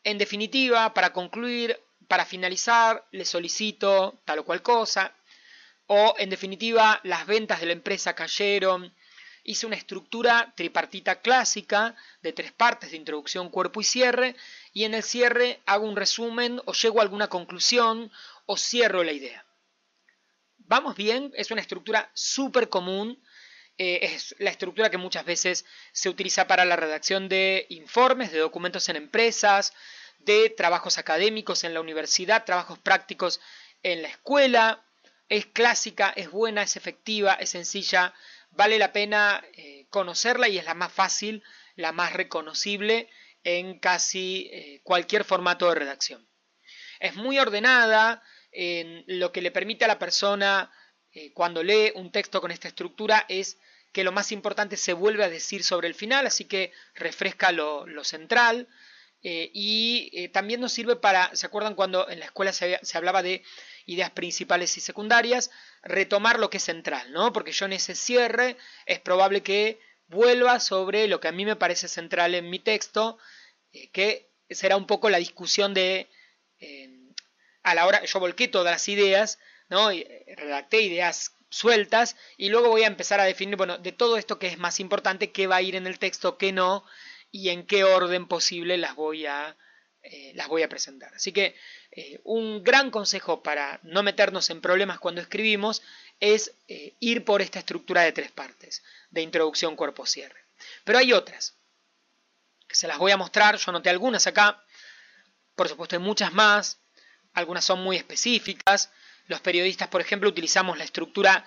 [0.04, 5.14] en definitiva, para concluir, para finalizar, le solicito tal o cual cosa,
[5.88, 8.94] o en definitiva, las ventas de la empresa cayeron.
[9.42, 14.37] Hice una estructura tripartita clásica de tres partes de introducción, cuerpo y cierre,
[14.74, 18.12] y en el cierre hago un resumen o llego a alguna conclusión
[18.44, 19.46] o cierro la idea.
[20.59, 23.22] Vamos bien, es una estructura súper común,
[23.79, 28.40] eh, es la estructura que muchas veces se utiliza para la redacción de informes, de
[28.40, 29.72] documentos en empresas,
[30.18, 33.40] de trabajos académicos en la universidad, trabajos prácticos
[33.83, 34.85] en la escuela.
[35.29, 38.14] Es clásica, es buena, es efectiva, es sencilla,
[38.51, 41.43] vale la pena eh, conocerla y es la más fácil,
[41.77, 43.11] la más reconocible
[43.45, 46.29] en casi eh, cualquier formato de redacción.
[47.01, 50.73] Es muy ordenada, en lo que le permite a la persona
[51.12, 53.59] eh, cuando lee un texto con esta estructura es
[53.93, 57.87] que lo más importante se vuelve a decir sobre el final, así que refresca lo,
[58.05, 58.69] central.
[59.23, 63.43] y también nos sirve para, ¿se acuerdan cuando en la escuela se, se hablaba de
[63.88, 65.51] ideas principales y secundarias,
[65.83, 67.33] retomar lo que es central, ¿no?
[67.33, 71.57] Porque yo en ese cierre es probable que vuelva sobre lo que a mí me
[71.57, 73.18] parece central en mi texto,
[73.72, 76.07] eh, que será un poco la discusión de,
[76.61, 76.90] eh,
[77.62, 79.38] a la hora, yo volqué todas las ideas,
[79.70, 79.90] ¿no?
[79.90, 84.18] Y eh, redacté ideas sueltas y luego voy a empezar a definir, bueno, de todo
[84.18, 86.85] esto que es más importante, qué va a ir en el texto, qué no,
[87.31, 89.57] y en qué orden posible las voy a,
[90.35, 91.12] las voy a presentar.
[91.14, 91.55] Así que
[91.90, 95.83] eh, un gran consejo para no meternos en problemas cuando escribimos
[96.21, 100.44] es eh, ir por esta estructura de tres partes, de introducción, cuerpo, cierre.
[100.85, 101.55] Pero hay otras,
[102.66, 104.62] que se las voy a mostrar, yo anoté algunas acá,
[105.55, 106.79] por supuesto hay muchas más,
[107.35, 108.90] algunas son muy específicas,
[109.27, 111.44] los periodistas, por ejemplo, utilizamos la estructura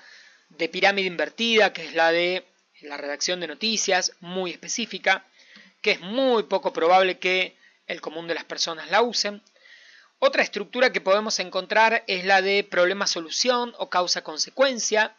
[0.50, 2.46] de pirámide invertida, que es la de
[2.82, 5.26] la redacción de noticias, muy específica,
[5.82, 7.56] que es muy poco probable que
[7.92, 9.44] el común de las personas la usen.
[10.20, 15.16] Otra estructura que podemos encontrar es la de problema-solución o causa-consecuencia.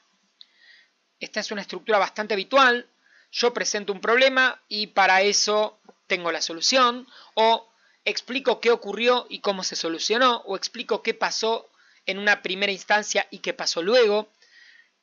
[1.20, 2.88] Esta es una estructura bastante habitual.
[3.30, 7.70] Yo presento un problema y para eso tengo la solución o
[8.04, 11.70] explico qué ocurrió y cómo se solucionó o explico qué pasó
[12.06, 14.32] en una primera instancia y qué pasó luego.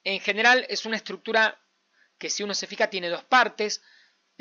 [0.03, 1.59] En general es una estructura
[2.17, 3.81] que si uno se fija tiene dos partes.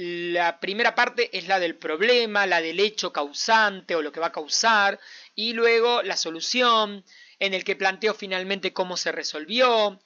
[0.01, 4.29] La primera parte es la del problema, la del hecho causante o lo que va
[4.29, 5.01] a causar,
[5.35, 7.05] y luego la solución,
[7.41, 10.01] en el que planteo finalmente cómo se resolvió.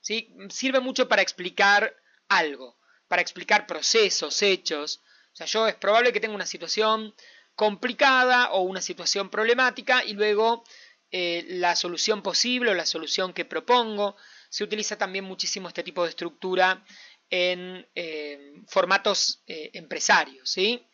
[0.00, 0.32] ¿sí?
[0.48, 1.96] Sirve mucho para explicar
[2.28, 2.78] algo,
[3.08, 5.02] para explicar procesos, hechos.
[5.32, 7.12] O sea, yo es probable que tenga una situación
[7.56, 10.62] complicada o una situación problemática y luego
[11.10, 14.14] eh, la solución posible o la solución que propongo.
[14.50, 16.84] Se utiliza también muchísimo este tipo de estructura
[17.32, 20.86] en eh, formatos eh, empresarios, ¿sí?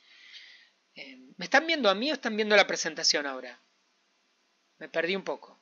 [0.95, 3.61] Eh, ¿Me están viendo a mí o están viendo la presentación ahora?
[4.79, 5.59] Me perdí un poco.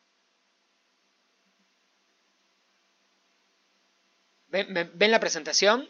[4.49, 5.89] ¿Ven, la presentación?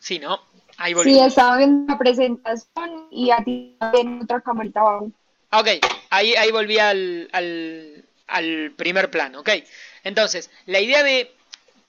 [0.00, 0.42] Sí, ¿no?
[0.76, 1.14] Ahí volví.
[1.14, 5.12] Sí, estaba viendo la presentación y a ti en otra camarita abajo.
[5.52, 5.68] Ok,
[6.10, 9.50] ahí, ahí volví al, al, al primer plano, ok.
[10.02, 11.32] Entonces, la idea de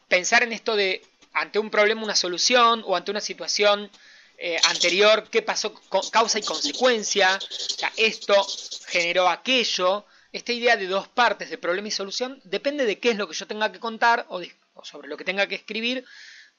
[0.07, 1.01] pensar en esto de
[1.33, 3.89] ante un problema una solución o ante una situación
[4.37, 5.73] eh, anterior, qué pasó,
[6.11, 8.47] causa y consecuencia, o esto
[8.87, 13.17] generó aquello, esta idea de dos partes de problema y solución depende de qué es
[13.17, 14.41] lo que yo tenga que contar o,
[14.83, 16.05] sobre lo que tenga que escribir,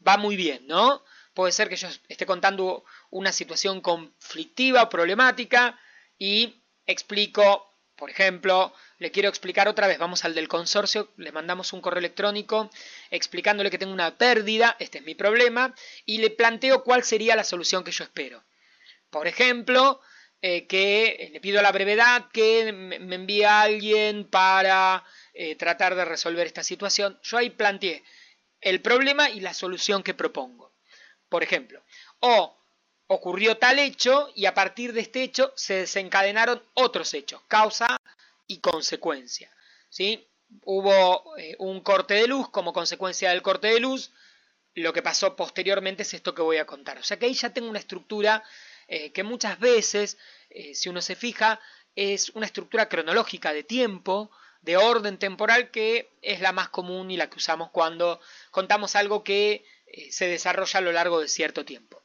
[0.07, 1.03] va muy bien, ¿no?
[1.33, 5.79] Puede ser que yo esté contando una situación conflictiva o problemática
[6.19, 11.73] y explico, por ejemplo, le quiero explicar otra vez, vamos al del consorcio, le mandamos
[11.73, 12.71] un correo electrónico
[13.11, 17.43] explicándole que tengo una pérdida, este es mi problema, y le planteo cuál sería la
[17.43, 18.45] solución que yo espero.
[19.09, 20.03] Por ejemplo,
[20.43, 25.95] eh, que le pido a la brevedad que me envíe a alguien para eh, tratar
[25.95, 27.19] de resolver esta situación.
[27.23, 28.05] Yo ahí planteé
[28.61, 30.75] el problema y la solución que propongo.
[31.31, 31.83] Por ejemplo,
[32.19, 32.55] o
[33.07, 37.97] ocurrió tal hecho y a partir de este hecho se desencadenaron otros hechos, causa
[38.51, 39.49] y consecuencia.
[39.89, 40.29] ¿sí?
[40.65, 44.11] Hubo eh, un corte de luz como consecuencia del corte de luz,
[44.75, 46.99] lo que pasó posteriormente es esto que voy a contar.
[46.99, 48.43] O sea que ahí ya tengo una estructura
[48.89, 51.61] eh, que muchas veces, eh, si uno se fija,
[51.95, 54.33] es una estructura cronológica de tiempo,
[54.63, 59.23] de orden temporal, que es la más común y la que usamos cuando contamos algo
[59.23, 59.65] que
[60.11, 62.03] se desarrolla a lo largo de cierto tiempo.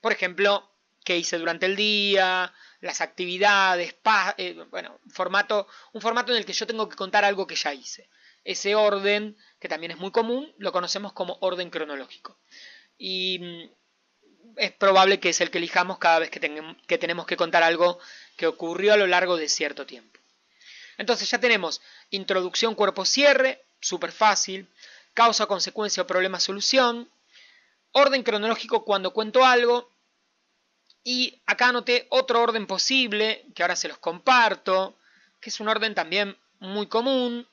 [0.00, 0.70] Por ejemplo,
[1.04, 3.94] qué hice durante el día, las actividades,
[4.38, 7.72] eh, bueno, formato, un formato en el que yo tengo que contar algo que ya
[7.72, 8.08] hice.
[8.44, 12.38] Ese orden, que también es muy común, lo conocemos como orden cronológico.
[12.98, 16.40] Y mm, es probable que es el que elijamos cada vez que,
[16.86, 17.98] que tenemos que contar algo
[18.36, 20.18] que ocurrió a lo largo de cierto tiempo.
[20.98, 24.68] Entonces ya tenemos introducción, cuerpo, cierre, súper fácil,
[25.14, 27.10] causa, consecuencia o problema, solución,
[27.92, 29.90] orden cronológico cuando cuento algo,
[31.08, 34.98] y acá anoté otro orden posible, que ahora se los comparto,
[35.40, 37.46] que es un orden también muy común,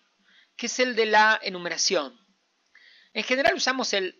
[0.55, 2.19] que es el de la enumeración.
[3.13, 4.19] En general usamos el,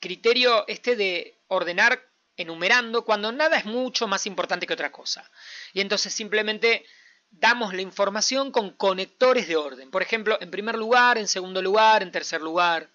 [0.00, 5.30] criterio este de ordenar enumerando cuando nada es mucho más importante que otra cosa.
[5.72, 6.84] Y entonces simplemente
[7.30, 9.90] damos la información con conectores de orden.
[9.90, 12.90] Por ejemplo, en primer lugar, en segundo lugar, en tercer lugar.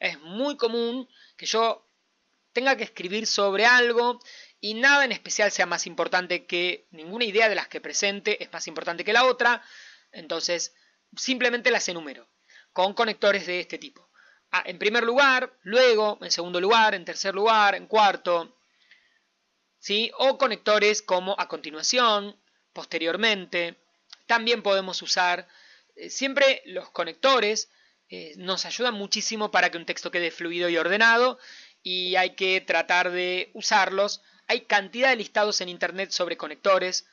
[0.00, 1.84] Es muy común que yo
[2.52, 4.20] tenga que escribir sobre algo
[4.60, 8.52] y nada en especial sea más importante que ninguna idea de las que presente es
[8.52, 9.62] más importante que la otra,
[10.12, 10.74] entonces
[11.16, 12.28] simplemente las enumero
[12.72, 14.08] con conectores de este tipo.
[14.50, 18.56] Ah, en primer lugar, luego, en segundo lugar, en tercer lugar, en cuarto,
[19.78, 20.10] ¿sí?
[20.18, 22.40] o conectores como a continuación,
[22.72, 23.76] posteriormente.
[24.26, 25.48] También podemos usar,
[25.96, 27.70] eh, siempre los conectores
[28.08, 31.38] eh, nos ayudan muchísimo para que un texto quede fluido y ordenado
[31.82, 37.06] y hay que tratar de usarlos hay cantidad de listados en Internet sobre conectores,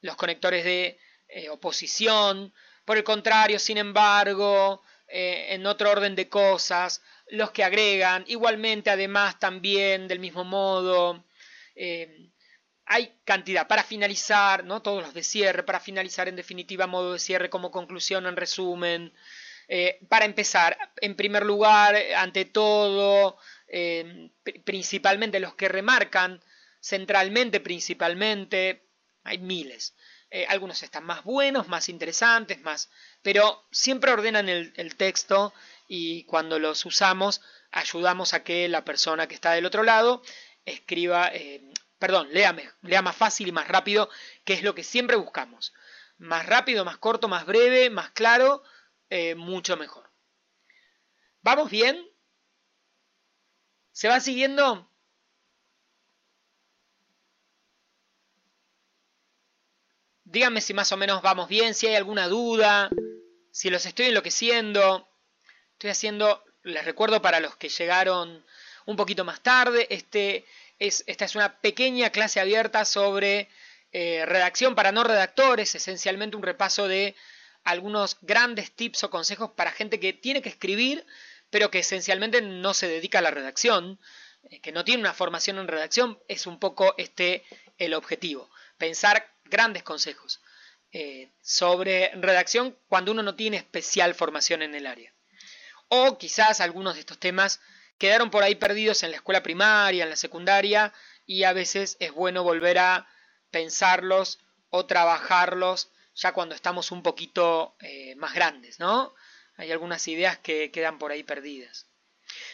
[0.00, 2.52] los conectores de eh, oposición,
[2.86, 8.90] por el contrario, sin embargo, eh, en otro orden de cosas, los que agregan, igualmente
[8.90, 11.24] además también del mismo modo,
[11.76, 12.30] eh,
[12.86, 14.80] hay cantidad para finalizar, ¿no?
[14.80, 19.12] todos los de cierre, para finalizar en definitiva modo de cierre como conclusión en resumen,
[20.10, 23.38] para empezar, en primer lugar, ante todo,
[23.74, 24.30] Em,
[24.64, 26.44] principalmente los que remarcan
[26.78, 28.86] centralmente, principalmente,
[29.24, 29.96] hay miles.
[30.30, 32.90] Eh, algunos están más buenos, más interesantes, más,
[33.22, 35.54] pero siempre ordenan el, texto
[35.88, 40.22] y cuando los usamos ayudamos a que la persona que está del otro lado
[40.66, 44.10] escriba, eh, perdón, lea, lea más fácil y más rápido,
[44.44, 45.72] que es lo que siempre buscamos.
[46.18, 48.62] Más rápido, más corto, más breve, más claro,
[49.08, 50.10] eh, mucho mejor.
[51.40, 52.11] ¿Vamos bien?
[53.92, 54.88] ¿Se va siguiendo?
[60.24, 62.88] Díganme si más o menos vamos bien, si hay alguna duda,
[63.50, 65.06] si los estoy enloqueciendo.
[65.74, 68.42] Estoy haciendo, les recuerdo para los que llegaron
[68.86, 70.46] un poquito más tarde, este
[70.78, 73.48] es, esta es una pequeña clase abierta sobre
[73.92, 77.14] eh, redacción para no redactores, esencialmente un repaso de
[77.62, 81.06] algunos grandes tips o consejos para gente que tiene que escribir
[81.52, 84.00] pero que esencialmente no se dedica a la redacción,
[84.44, 87.44] eh, que no tiene una formación en redacción, es un poco este
[87.76, 88.50] el objetivo.
[88.78, 90.40] Pensar grandes consejos
[90.92, 95.12] eh, sobre redacción cuando uno no tiene especial formación en el área.
[95.88, 97.60] O quizás algunos de estos temas
[97.98, 100.94] quedaron por ahí perdidos en la escuela primaria, en la secundaria,
[101.26, 103.06] y a veces es bueno volver a
[103.50, 104.38] pensarlos
[104.70, 109.14] o trabajarlos ya cuando estamos un poquito eh, más grandes, ¿no?
[109.62, 111.86] Hay algunas ideas que quedan por ahí perdidas.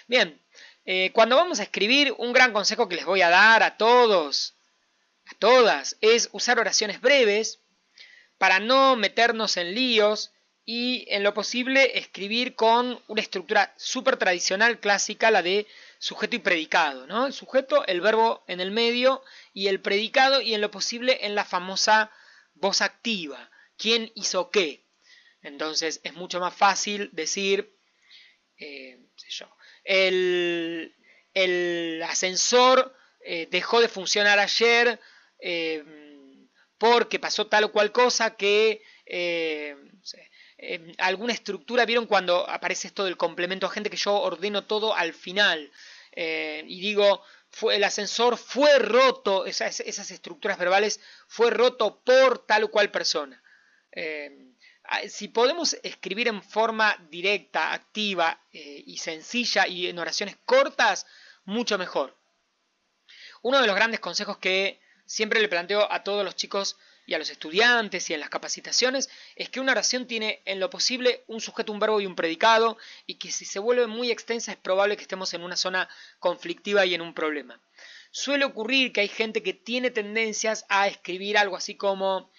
[0.09, 0.39] Bien,
[0.85, 4.55] eh, cuando vamos a escribir, un gran consejo que les voy a dar a todos,
[5.25, 7.61] a todas, es usar oraciones breves
[8.37, 10.33] para no meternos en líos
[10.67, 15.67] y en lo posible escribir con una estructura súper tradicional, clásica, la de
[15.99, 17.07] sujeto y predicado.
[17.07, 17.25] ¿no?
[17.25, 21.35] El sujeto, el verbo en el medio y el predicado y en lo posible en
[21.35, 22.11] la famosa
[22.53, 23.51] voz activa.
[23.79, 24.88] ¿Quién hizo qué?
[25.43, 27.75] Entonces es mucho más fácil decir,
[28.59, 28.99] eh,
[29.85, 30.95] el,
[31.35, 34.99] el ascensor eh, dejó de funcionar ayer
[35.41, 35.85] eh,
[36.79, 39.77] porque pasó tal o cual cosa que eh,
[40.99, 45.13] alguna estructura, vieron cuando aparece esto del complemento a gente que yo ordeno todo al
[45.15, 45.71] final
[46.17, 52.65] y digo, fue, el ascensor fue roto, esas, esas, estructuras verbales fue roto por tal
[52.65, 53.41] o cual persona.
[55.09, 61.07] Si podemos escribir en forma directa, activa y sencilla y en oraciones cortas,
[61.45, 62.17] mucho mejor.
[63.43, 66.77] Uno de los grandes consejos que siempre le planteo a todos los chicos
[67.07, 70.69] y a los estudiantes y en las capacitaciones es que una oración tiene en lo
[70.69, 72.77] posible un sujeto, un verbo y un predicado
[73.07, 76.85] y que si se vuelve muy extensa es probable que estemos en una zona conflictiva
[76.85, 77.63] y en un problema.
[78.11, 82.31] Suele ocurrir que hay gente que tiene tendencias a escribir algo así como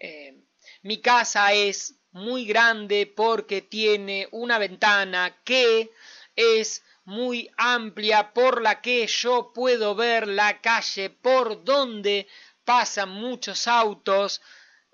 [0.00, 0.36] eh,
[0.82, 5.90] mi casa es muy grande porque tiene una ventana que
[6.36, 12.28] es muy amplia por la que yo puedo ver la calle por donde
[12.64, 14.42] pasan muchos autos.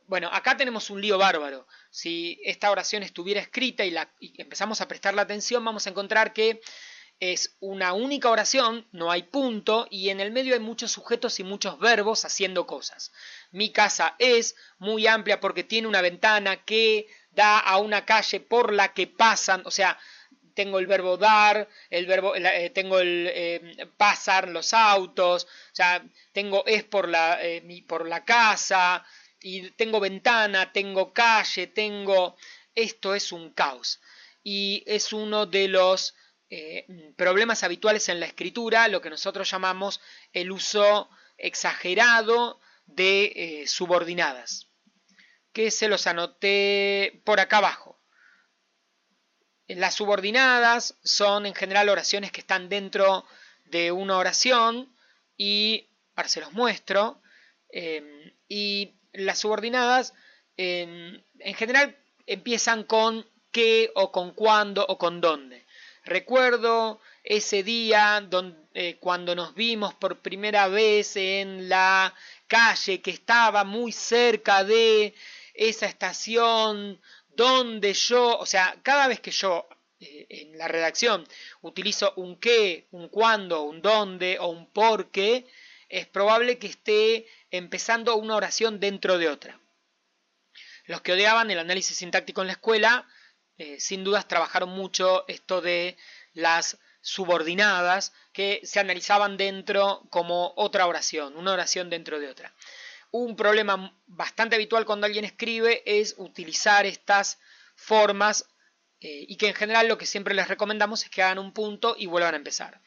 [0.06, 1.66] Bueno, acá tenemos un lío bárbaro.
[1.90, 3.94] Si esta oración estuviera escrita y,
[4.38, 6.60] empezamos a prestarle atención, vamos a encontrar que
[7.20, 11.44] es una única oración, no hay punto, y en el medio hay muchos sujetos y
[11.44, 13.12] muchos verbos haciendo cosas.
[13.50, 18.72] Mi casa es muy amplia porque tiene una ventana que da a una calle por
[18.72, 19.98] la que pasan, o sea,
[20.54, 26.04] tengo el verbo dar, el verbo, eh, tengo el eh, pasar los autos, o sea,
[26.32, 29.04] tengo es por la, eh, por la casa,
[29.44, 32.36] y tengo ventana, tengo calle, tengo...
[32.74, 34.00] Esto es un caos.
[34.42, 36.14] Y es uno de los
[37.16, 40.00] problemas habituales en la escritura, lo que nosotros llamamos
[40.32, 44.68] el uso exagerado de subordinadas.
[45.52, 47.94] Que se los anoté por acá abajo.
[49.66, 53.24] Las subordinadas son en general oraciones que están dentro
[53.64, 54.94] de una oración
[55.36, 57.22] y ahora se los muestro.
[57.70, 60.12] Em, y las subordinadas
[60.56, 65.63] em, en general empiezan con qué o con cuándo o con dónde.
[66.04, 72.14] Recuerdo ese día donde, eh, cuando nos vimos por primera vez en la
[72.46, 75.14] calle que estaba muy cerca de
[75.54, 79.66] esa estación donde yo, o sea, cada vez que yo
[79.98, 81.26] eh, en la redacción
[81.62, 85.46] utilizo un qué, un cuándo, un dónde o un por qué,
[85.88, 89.58] es probable que esté empezando una oración dentro de otra.
[90.86, 93.08] Los que odiaban el análisis sintáctico en la escuela,
[93.56, 95.96] eh, sin dudas trabajaron mucho esto de
[96.32, 102.52] las subordinadas que se analizaban dentro como otra oración, una oración dentro de otra.
[103.12, 107.38] Un problema bastante habitual cuando alguien escribe es utilizar estas
[107.76, 108.48] formas
[109.00, 111.94] eh, y que en general lo que siempre les recomendamos es que hagan un punto
[111.96, 112.80] y vuelvan a empezar.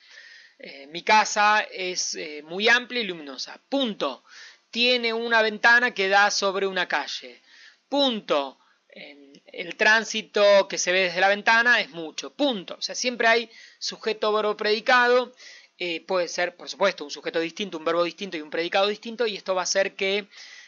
[0.60, 3.62] Eh, mi casa es muy amplia y luminosa.
[3.70, 4.26] Punto.
[4.70, 7.42] Tiene una ventana que da sobre una calle.
[7.88, 8.60] Punto.
[8.90, 12.34] El tránsito que se ve desde la ventana es mucho.
[12.34, 12.76] Punto.
[12.80, 15.34] O sea, siempre hay sujeto, verbo, predicado
[15.80, 19.28] eh, puede ser, por supuesto, un sujeto distinto, un verbo distinto y un predicado distinto,
[19.28, 20.28] y esto va a hacer que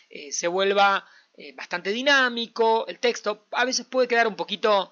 [0.10, 2.86] eh, se vuelva eh, bastante dinámico.
[2.88, 4.92] El texto a veces puede quedar un poquito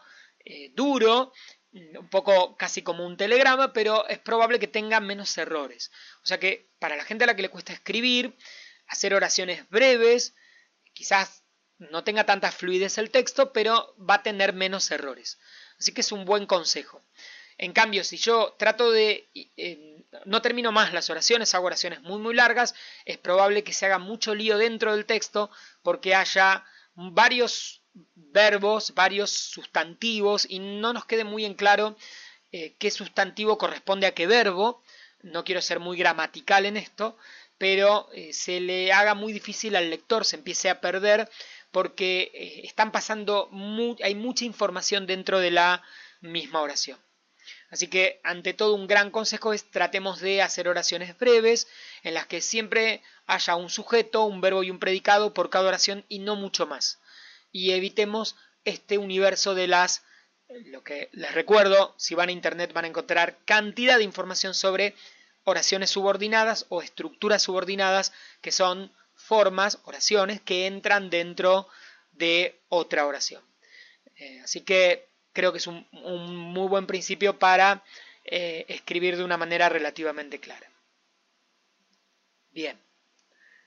[0.75, 1.33] duro,
[1.73, 5.91] un poco casi como un telegrama, pero es probable que tenga menos errores.
[6.23, 8.33] O sea que para la gente a la que le cuesta escribir,
[8.87, 10.35] hacer oraciones breves,
[10.93, 11.43] quizás
[11.79, 15.39] no tenga tanta fluidez el texto, pero va a tener menos errores.
[15.79, 17.01] Así que es un buen consejo.
[17.57, 19.29] En cambio, si yo trato de...
[19.33, 22.73] Eh, no termino más las oraciones, hago oraciones muy muy largas,
[23.05, 25.51] es probable que se haga mucho lío dentro del texto
[25.81, 26.65] porque haya
[26.95, 27.81] varios
[28.15, 31.97] verbos, varios sustantivos y no nos quede muy en claro
[32.51, 34.81] eh, qué sustantivo corresponde a qué verbo.
[35.21, 37.17] No quiero ser muy gramatical en esto,
[37.57, 41.29] pero eh, se le haga muy difícil al lector, se empiece a perder
[41.71, 42.31] porque
[42.63, 43.49] están pasando,
[44.03, 45.83] hay mucha información dentro de la
[46.21, 46.99] misma oración.
[47.69, 51.67] Así que ante todo un gran consejo es tratemos de hacer oraciones breves
[52.03, 56.05] en las que siempre haya un sujeto, un verbo y un predicado por cada oración
[56.07, 56.99] y no mucho más.
[57.51, 60.03] Y evitemos este universo de las,
[60.47, 64.95] lo que les recuerdo, si van a internet van a encontrar cantidad de información sobre
[65.43, 68.93] oraciones subordinadas o estructuras subordinadas que son
[69.27, 71.67] formas, oraciones que entran dentro
[72.13, 73.43] de otra oración.
[74.15, 77.83] Eh, así que creo que es un, muy buen principio para
[78.23, 80.71] eh, escribir de una manera relativamente clara.
[82.51, 82.79] Bien,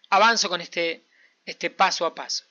[0.09, 1.05] avanzo con este,
[1.45, 2.45] este paso a paso.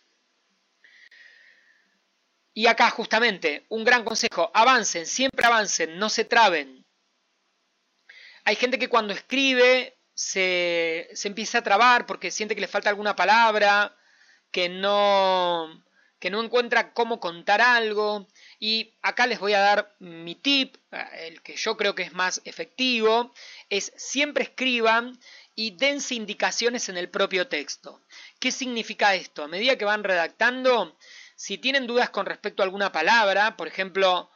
[2.53, 6.85] Y acá justamente un gran consejo, avancen, siempre avancen, no se traben.
[8.45, 13.15] Hay gente que cuando escribe se, empieza a trabar porque siente que le falta alguna
[13.15, 13.95] palabra,
[14.51, 15.81] que no,
[16.19, 18.27] que no encuentra cómo contar algo.
[18.59, 20.75] Y acá les voy a dar mi tip,
[21.13, 23.33] el que yo creo que es más efectivo,
[23.69, 25.17] es siempre escriban
[25.55, 28.03] y dense indicaciones en el propio texto.
[28.41, 29.43] ¿Qué significa esto?
[29.43, 30.97] A medida que van redactando,
[31.37, 34.29] si tienen dudas con respecto a alguna palabra, por ejemplo,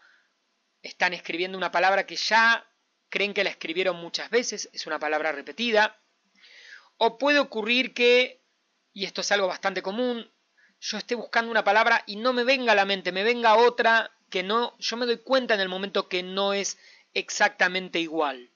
[0.82, 2.66] están escribiendo una palabra que ya
[3.14, 6.02] creen que la escribieron muchas veces, es una palabra repetida,
[6.98, 8.42] o puede ocurrir que,
[8.92, 10.32] y esto es algo bastante común,
[10.82, 14.12] yo esté buscando una palabra y no me venga a la mente, me venga otra
[14.32, 16.80] que no, yo me doy cuenta en el momento que no es
[17.14, 18.50] exactamente igual,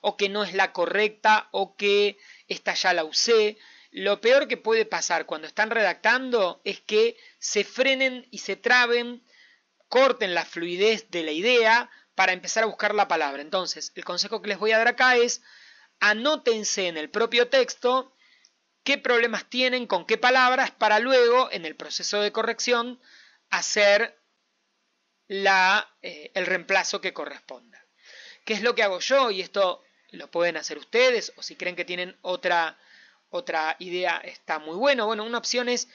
[0.00, 3.58] o que no es la correcta, o que esta ya la usé.
[3.90, 9.24] Lo peor que puede pasar cuando están redactando es que se frenen y se traben,
[9.88, 13.42] corten la fluidez de la idea para empezar a buscar la palabra.
[13.42, 15.42] Entonces, el consejo que les voy a dar acá es
[16.00, 18.14] anótense en el propio texto
[18.82, 23.00] qué problemas tienen con qué palabras para luego, en el proceso de corrección,
[23.50, 24.20] hacer
[25.26, 27.84] la, eh, el reemplazo que corresponda.
[28.44, 29.30] ¿Qué es lo que hago yo?
[29.30, 32.78] Y esto lo pueden hacer ustedes, o si creen que tienen otra,
[33.30, 35.06] otra idea, está muy bueno.
[35.06, 35.88] Bueno, una opción es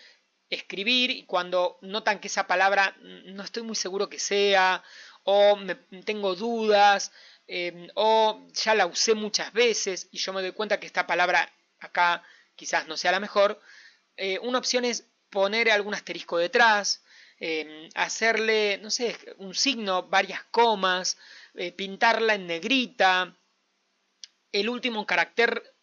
[0.50, 4.84] escribir y cuando notan que esa palabra no estoy muy seguro que sea,
[5.32, 7.12] o me, tengo dudas,
[7.48, 11.54] eh, o ya la usé muchas veces y yo me doy cuenta que esta palabra
[11.80, 12.24] acá
[12.56, 13.62] quizás no sea la mejor.
[14.18, 17.04] Eh, una opción es poner algún asterisco detrás,
[17.40, 21.16] eh, hacerle, no sé, un signo, varias comas,
[21.54, 23.38] eh, pintarla en negrita,
[24.52, 25.76] el último carácter,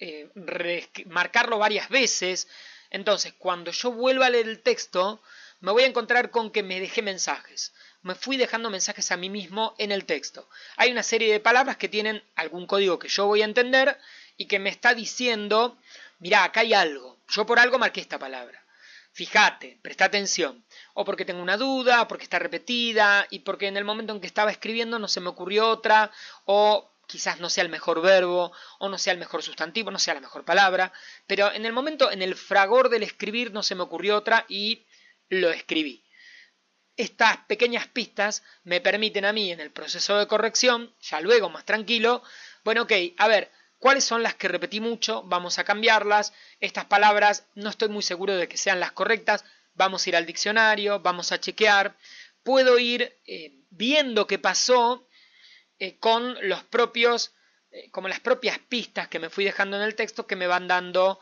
[1.06, 2.48] marcarlo varias veces.
[2.90, 5.22] Entonces, cuando yo vuelva a leer el texto,
[5.60, 7.72] me voy a encontrar con que me dejé mensajes.
[8.06, 10.48] Me fui dejando mensajes a mí mismo en el texto.
[10.76, 13.98] Hay una serie de palabras que tienen algún código que yo voy a entender
[14.36, 15.76] y que me está diciendo
[16.20, 18.64] mirá, acá hay algo, yo por algo marqué esta palabra.
[19.10, 20.64] Fíjate, presta atención.
[20.94, 24.28] O porque tengo una duda, porque está repetida, y porque en el momento en que
[24.28, 26.12] estaba escribiendo no se me ocurrió otra,
[26.44, 30.14] o quizás no sea el mejor verbo, o no sea el mejor sustantivo, no sea
[30.14, 30.92] la mejor palabra,
[31.26, 34.86] pero en el momento, en el fragor del escribir no se me ocurrió otra y
[35.28, 36.05] lo escribí.
[36.96, 41.64] Estas pequeñas pistas me permiten a mí en el proceso de corrección, ya luego más
[41.64, 42.22] tranquilo,
[42.64, 45.22] bueno, ok, a ver, ¿Cuáles son las que repetí mucho?
[45.24, 46.32] Vamos a cambiarlas.
[46.60, 49.44] Estas palabras no estoy muy seguro de que sean las correctas.
[49.74, 51.94] Vamos a ir al diccionario, vamos a chequear.
[52.42, 55.06] Puedo ir eh, viendo qué pasó
[55.78, 57.34] eh, con los propios,
[57.70, 60.68] eh, como las propias pistas que me fui dejando en el texto que me van
[60.68, 61.20] dando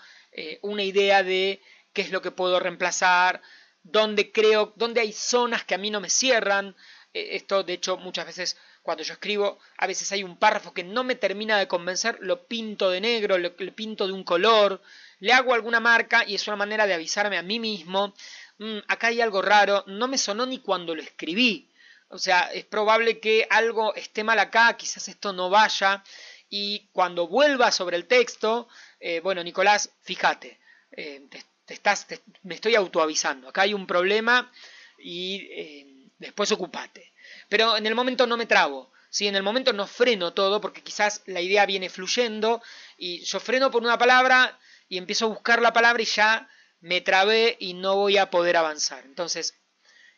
[0.62, 1.62] una idea de
[1.92, 3.40] qué es lo que puedo reemplazar,
[3.84, 6.74] dónde creo, dónde hay zonas que a mí no me cierran.
[7.12, 11.04] esto, de hecho, muchas veces cuando yo escribo, a veces hay un párrafo que no
[11.04, 14.82] me termina de convencer, lo pinto de negro, lo, le pinto de un color,
[15.20, 18.12] le hago alguna marca y es una manera de avisarme a mí mismo,
[18.58, 21.70] mm, acá hay algo raro, no me sonó ni cuando lo escribí.
[22.08, 26.04] O sea, es probable que algo esté mal acá, quizás esto no vaya.
[26.50, 28.68] Y cuando vuelva sobre el texto,
[29.00, 30.60] eh, bueno, Nicolás, fíjate,
[30.92, 31.26] eh,
[31.66, 32.06] estás,
[32.42, 33.48] me estoy autoavisando.
[33.48, 34.52] Acá hay un problema
[34.98, 37.12] y eh, después ocupate.
[37.48, 38.92] Pero en el momento no me trabo.
[39.08, 39.26] ¿sí?
[39.26, 42.62] En el momento no freno todo porque quizás la idea viene fluyendo
[42.98, 44.58] y yo freno por una palabra
[44.88, 46.48] y empiezo a buscar la palabra y ya
[46.80, 49.04] me trabé y no voy a poder avanzar.
[49.06, 49.54] Entonces,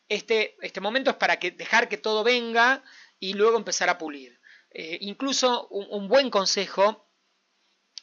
[0.09, 2.83] este, este momento es para que, dejar que todo venga
[3.21, 4.41] y luego empezar a pulir.
[4.71, 7.09] Eh, incluso un buen consejo,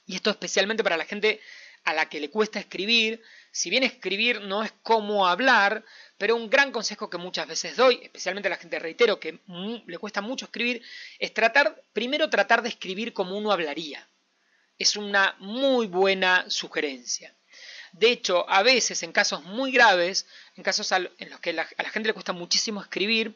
[0.06, 1.42] y esto especialmente para la gente
[1.84, 3.22] a la que le cuesta escribir,
[3.52, 5.84] si bien escribir no es como hablar,
[6.18, 9.40] pero un gran consejo que muchas veces doy, especialmente a la gente, reitero, que
[9.86, 10.82] le cuesta mucho escribir,
[11.20, 14.08] es tratar, primero tratar de escribir como uno hablaría.
[14.80, 17.36] Es una muy buena sugerencia.
[17.92, 20.26] De hecho, a veces en casos muy graves,
[20.56, 23.36] en casos en los que a la gente le cuesta muchísimo escribir,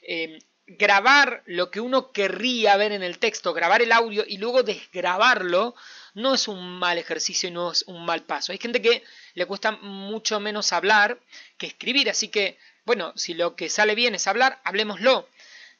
[0.00, 0.38] eh,
[0.68, 5.74] grabar lo que uno querría ver en el texto, grabar el audio y luego desgrabarlo,
[6.14, 8.52] no es un mal ejercicio y no es un mal paso.
[8.52, 9.02] Hay gente que
[9.34, 11.20] le cuesta mucho menos hablar
[11.56, 15.28] que escribir, así que, bueno, si lo que sale bien es hablar, hablemoslo.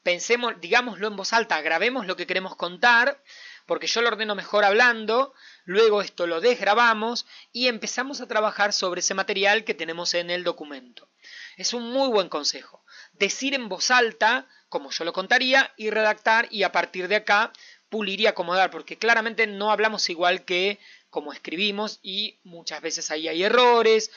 [0.02, 3.22] Pensemos, digámoslo en voz alta, grabemos lo que queremos contar,
[3.66, 5.34] porque yo lo ordeno mejor hablando,
[5.66, 10.44] luego esto lo desgrabamos y empezamos a trabajar sobre ese material que tenemos en el
[10.44, 11.10] documento.
[11.58, 12.82] Es un muy buen consejo.
[13.12, 17.52] Decir en voz alta, como yo lo contaría, y redactar y a partir de acá
[17.88, 20.78] pulir y acomodar, porque claramente no hablamos igual que
[21.10, 24.10] como escribimos y muchas veces ahí hay errores,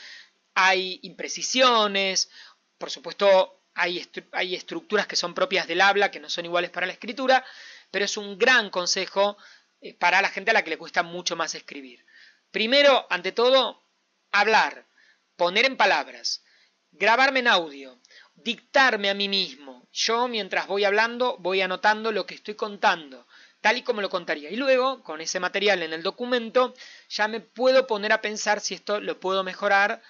[0.54, 2.30] hay imprecisiones,
[2.78, 6.88] por supuesto hay, hay estructuras que son propias del habla, que no son iguales para
[6.88, 7.46] la escritura,
[7.90, 9.38] pero es un gran consejo
[9.82, 12.06] eh, para la gente a la que le cuesta mucho más escribir.
[12.52, 13.84] Primero, ante todo,
[14.32, 14.86] hablar,
[15.38, 16.44] poner en palabras,
[16.92, 18.00] grabarme en audio,
[18.36, 19.61] dictarme a mí mismo.
[19.94, 23.28] Yo, mientras voy hablando, voy anotando lo que estoy contando,
[23.60, 24.50] tal y como lo contaría.
[24.50, 26.74] Y luego, con ese material en el documento,
[27.10, 30.02] ya me puedo poner a pensar si esto lo puedo mejorar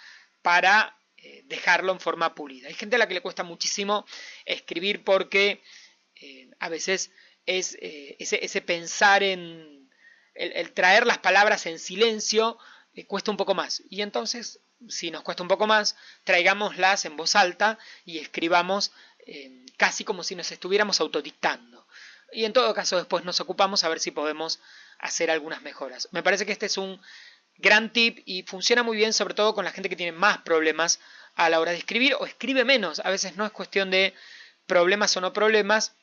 [0.42, 2.68] para eh, dejarlo en forma pulida.
[2.68, 4.06] Hay gente a la que le cuesta muchísimo
[4.46, 5.62] escribir porque
[6.16, 7.12] eh, a veces
[7.46, 9.88] es eh, ese, pensar en
[10.34, 12.58] el, traer las palabras en silencio
[13.08, 13.84] cuesta un poco más.
[13.90, 18.92] Y entonces, si nos cuesta un poco más, traigámoslas en voz alta y escribamos
[19.82, 21.88] casi como si nos estuviéramos autodictando.
[22.32, 24.60] Y en todo caso después nos ocupamos a ver si podemos
[25.00, 26.08] hacer algunas mejoras.
[26.12, 27.02] Me parece que este es un
[27.58, 31.00] gran tip y funciona muy bien sobre todo con la gente que tiene más problemas
[31.34, 33.00] a la hora de escribir o escribe menos.
[33.00, 34.14] A veces no es cuestión de
[34.68, 35.96] problemas o no problemas,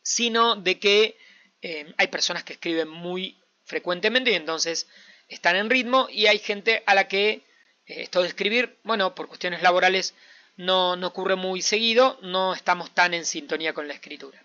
[0.00, 1.18] sino de que
[1.60, 4.88] eh, hay personas que escriben muy frecuentemente y entonces
[5.28, 7.42] están en ritmo y hay gente a la que eh,
[7.84, 10.14] esto de escribir, bueno, por cuestiones laborales
[10.58, 14.42] no, ocurre muy seguido, no estamos tan en sintonía con la escritura.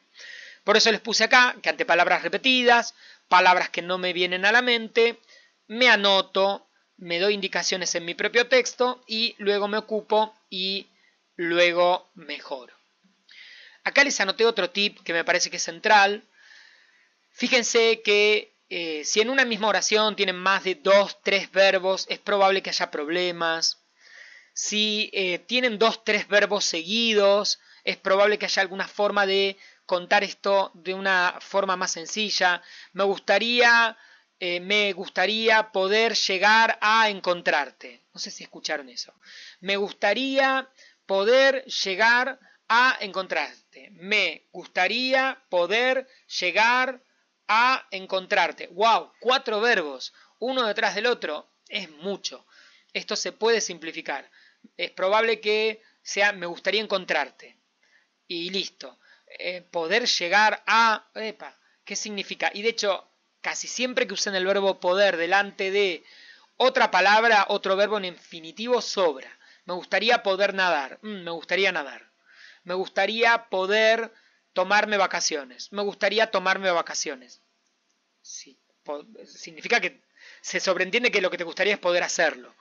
[0.63, 2.93] Por eso les puse acá que ante palabras repetidas,
[3.27, 5.19] palabras que no me vienen a la mente,
[5.67, 10.87] me anoto, me doy indicaciones en mi propio texto y luego me ocupo y
[11.35, 12.73] luego mejoro.
[13.83, 16.23] Acá les anoté otro tip que me parece que es central.
[17.31, 22.19] Fíjense que eh, si en una misma oración tienen más de dos, tres verbos, es
[22.19, 23.82] probable que haya problemas.
[24.53, 30.23] Si eh, tienen dos, tres verbos seguidos, es probable que haya alguna forma de contar
[30.23, 32.61] esto de una forma más sencilla.
[32.93, 33.97] Me gustaría
[34.45, 38.01] eh, me gustaría poder llegar a encontrarte.
[38.13, 39.13] No sé si escucharon eso.
[39.61, 40.69] Me gustaría
[41.05, 43.89] poder llegar a encontrarte.
[43.91, 46.09] Me gustaría poder
[46.41, 47.01] llegar
[47.47, 48.67] a encontrarte.
[48.67, 49.13] ¡Wow!
[49.21, 51.49] Cuatro verbos, uno detrás del otro.
[51.69, 52.45] Es mucho.
[52.91, 54.29] Esto se puede simplificar.
[54.77, 57.57] Es probable que sea me gustaría encontrarte.
[58.27, 58.99] Y listo.
[59.39, 61.09] Eh, poder llegar a...
[61.15, 62.51] Epa, ¿Qué significa?
[62.53, 63.07] Y de hecho,
[63.41, 66.03] casi siempre que usen el verbo poder delante de
[66.57, 69.37] otra palabra, otro verbo en infinitivo sobra.
[69.65, 70.99] Me gustaría poder nadar.
[71.01, 72.11] Mm, me gustaría nadar.
[72.63, 74.13] Me gustaría poder
[74.53, 75.71] tomarme vacaciones.
[75.71, 77.41] Me gustaría tomarme vacaciones.
[78.21, 78.57] Sí,
[79.25, 80.01] significa que
[80.41, 82.55] se sobreentiende que lo que te gustaría es poder hacerlo.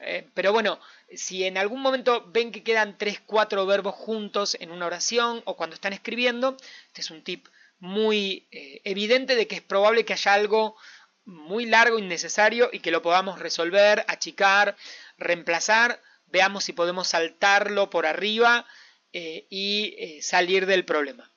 [0.00, 0.80] Eh, pero bueno,
[1.12, 5.56] si en algún momento ven que quedan 3, 4 verbos juntos en una oración o
[5.56, 7.48] cuando están escribiendo, este es un tip
[7.80, 10.76] muy eh, evidente de que es probable que haya algo
[11.24, 14.76] muy largo, innecesario y que lo podamos resolver, achicar,
[15.18, 16.00] reemplazar.
[16.26, 18.66] Veamos si podemos saltarlo por arriba
[19.12, 21.30] eh, y salir del problema.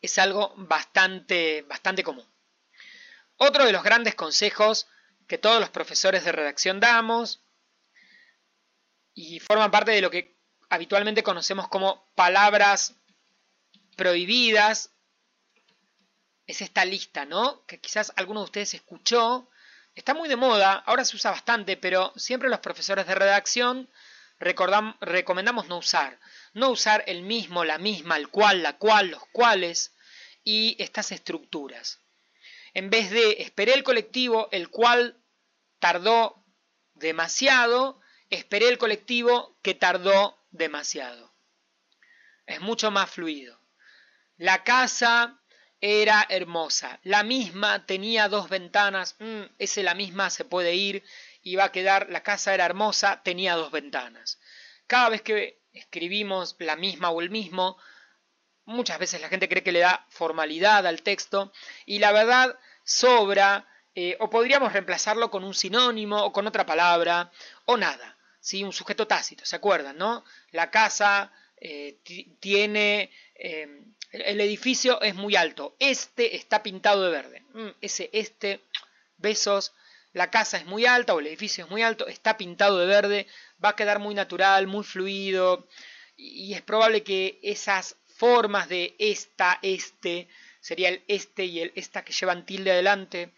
[0.00, 2.26] Es algo bastante, bastante común.
[3.36, 4.86] Otro de los grandes consejos
[5.26, 7.42] que todos los profesores de redacción damos
[9.14, 10.36] y forman parte de lo que
[10.68, 12.94] habitualmente conocemos como palabras
[13.96, 14.90] prohibidas
[16.46, 17.64] es esta lista, ¿no?
[17.66, 19.48] Que quizás alguno de ustedes escuchó.
[19.94, 23.90] Está muy de moda, ahora se usa bastante, pero siempre los profesores de redacción
[24.38, 26.18] recomendamos no usar.
[26.54, 29.92] No usar el mismo, la misma, el cual, la cual, los cuales
[30.44, 32.00] y estas estructuras.
[32.74, 35.20] En vez de esperé el colectivo, el cual
[35.78, 36.44] tardó
[36.94, 38.00] demasiado,
[38.30, 41.34] esperé el colectivo que tardó demasiado.
[42.46, 43.60] Es mucho más fluido.
[44.36, 45.40] La casa
[45.80, 47.00] era hermosa.
[47.02, 49.16] La misma tenía dos ventanas.
[49.18, 51.04] Mm, ese la misma se puede ir
[51.56, 52.08] va a quedar.
[52.10, 54.40] La casa era hermosa, tenía dos ventanas.
[54.86, 57.76] Cada vez que escribimos la misma o el mismo,
[58.72, 61.52] muchas veces la gente cree que le da formalidad al texto
[61.86, 63.66] y la verdad sobra.
[63.94, 67.30] Eh, o podríamos reemplazarlo con un sinónimo o con otra palabra
[67.66, 68.16] o nada.
[68.40, 68.64] ¿sí?
[68.64, 69.98] Un sujeto tácito, ¿se acuerdan?
[69.98, 70.24] ¿no?
[70.50, 71.98] La casa eh,
[72.40, 75.74] tiene eh, el edificio es muy alto.
[75.78, 77.42] Este está pintado de verde.
[77.54, 78.60] Mm, ese este,
[79.16, 79.72] besos.
[80.12, 83.26] La casa es muy alta o el edificio es muy alto, está pintado de verde,
[83.64, 85.66] va a quedar muy natural, muy fluido.
[86.16, 90.28] Y es probable que esas formas de esta, este,
[90.60, 93.32] sería el este y el esta que llevan tilde adelante,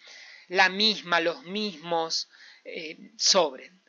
[0.49, 2.29] la misma, los mismos,
[2.67, 3.81] eh, sobren.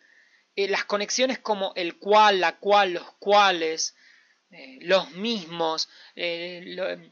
[0.55, 3.93] Eh, las conexiones como el cual, la cual, los cuales,
[4.51, 7.11] eh, los mismos, eh,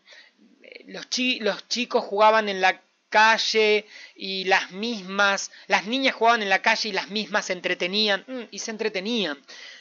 [0.86, 6.88] los, chicos jugaban en la calle y las mismas, las niñas jugaban en la calle
[6.88, 9.38] y las mismas se entretenían, mm, y se entretenían.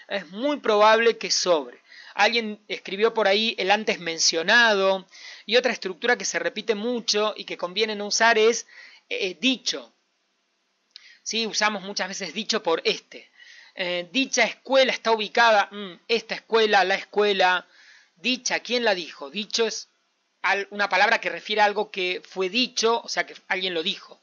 [0.09, 1.83] Es muy probable que sobre.
[2.15, 5.07] Alguien escribió por ahí el antes mencionado
[5.47, 8.67] y otra estructura que se repite mucho y que conviene no usar es
[9.09, 9.95] eh, dicho.
[11.23, 11.47] ¿Sí?
[11.47, 13.31] Usamos muchas veces dicho por este.
[13.75, 17.67] Eh, dicha escuela está ubicada, mm, esta escuela, la escuela,
[18.17, 19.31] dicha, ¿quién la dijo?
[19.31, 19.89] Dicho es
[20.71, 24.21] una palabra que refiere a algo que fue dicho, o sea que alguien lo dijo.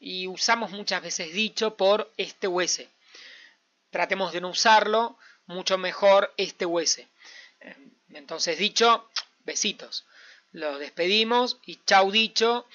[0.00, 2.88] Y usamos muchas veces dicho por este o ese.
[3.90, 5.16] Tratemos de no usarlo,
[5.46, 7.08] mucho mejor este o ese.
[8.10, 9.08] Entonces dicho,
[9.44, 10.06] besitos.
[10.52, 12.66] Lo despedimos y chau dicho.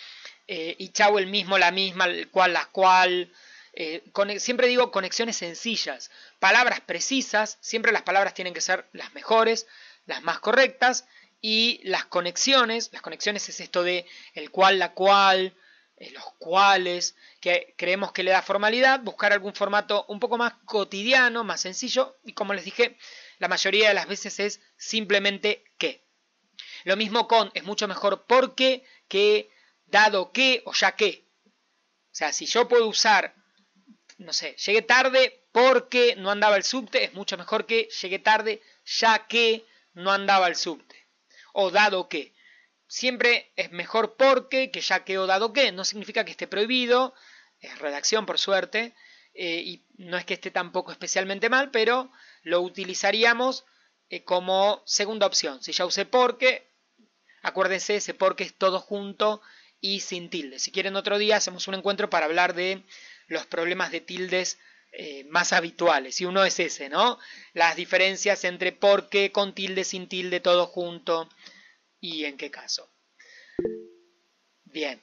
[0.47, 3.31] Eh, y chau el mismo, la misma, el cual, la cual.
[3.73, 4.03] Eh,
[4.39, 6.09] siempre digo conexiones sencillas,
[6.39, 9.67] palabras precisas, siempre las palabras tienen que ser las mejores,
[10.07, 11.05] las más correctas,
[11.41, 15.55] y las conexiones, las conexiones es esto de el cual, la cual,
[15.97, 20.53] eh, los cuales, que creemos que le da formalidad, buscar algún formato un poco más
[20.65, 22.97] cotidiano, más sencillo, y como les dije,
[23.39, 26.05] la mayoría de las veces es simplemente que.
[26.83, 29.49] Lo mismo con es mucho mejor porque que
[29.85, 31.25] dado que o ya que.
[31.45, 33.35] O sea, si yo puedo usar,
[34.17, 38.61] no sé, llegué tarde porque no andaba el subte, es mucho mejor que llegué tarde
[38.85, 41.07] ya que no andaba el subte.
[41.53, 42.33] O dado que.
[42.89, 45.71] Siempre es mejor porque que ya que o dado que.
[45.71, 47.13] No significa que esté prohibido.
[47.59, 48.95] Es redacción, por suerte.
[49.39, 52.11] Eh, y no es que esté tampoco especialmente mal, pero
[52.41, 53.65] lo utilizaríamos
[54.09, 55.61] eh, como segunda opción.
[55.61, 56.67] Si ya usé porque,
[57.43, 59.43] acuérdense, ese porque es todo junto
[59.79, 60.57] y sin tilde.
[60.57, 62.83] Si quieren otro día hacemos un encuentro para hablar de
[63.27, 64.57] los problemas de tildes
[64.91, 66.19] eh, más habituales.
[66.19, 67.19] Y uno es ese, ¿no?
[67.53, 71.29] Las diferencias entre porque, con tilde, sin tilde, todo junto
[71.99, 72.91] y en qué caso.
[74.63, 74.99] Bien.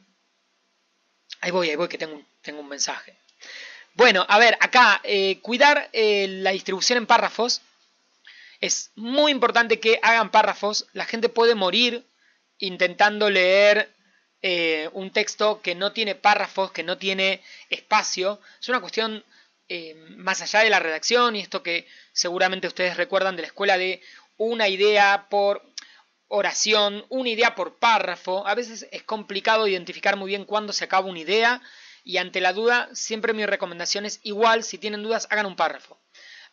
[1.41, 3.24] Ahí voy, ahí voy, que tengo, tengo un mensaje.
[3.97, 7.63] Bueno, a ver, acá, eh, cuidar eh, la distribución en párrafos.
[8.61, 10.87] Es muy importante que hagan párrafos.
[10.95, 12.05] La gente puede morir
[12.59, 13.95] intentando leer
[14.43, 17.41] eh, un texto que no tiene párrafos, que no tiene
[17.71, 18.41] espacio.
[18.61, 19.25] Es una cuestión
[20.17, 24.03] más allá de la redacción y esto que seguramente ustedes recuerdan de la escuela de
[24.37, 25.65] una idea por
[26.29, 28.47] oración, una idea por párrafo.
[28.47, 31.63] A veces es complicado identificar muy bien cuándo se acaba una idea
[32.05, 35.99] y ante la duda, siempre mi recomendación es igual, si tienen dudas, hagan un párrafo.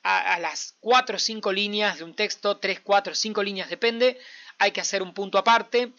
[0.04, 4.18] A, las 4 o 5 líneas de un texto, 3, 4, 5 líneas, depende,
[4.58, 5.92] hay que hacer un punto aparte,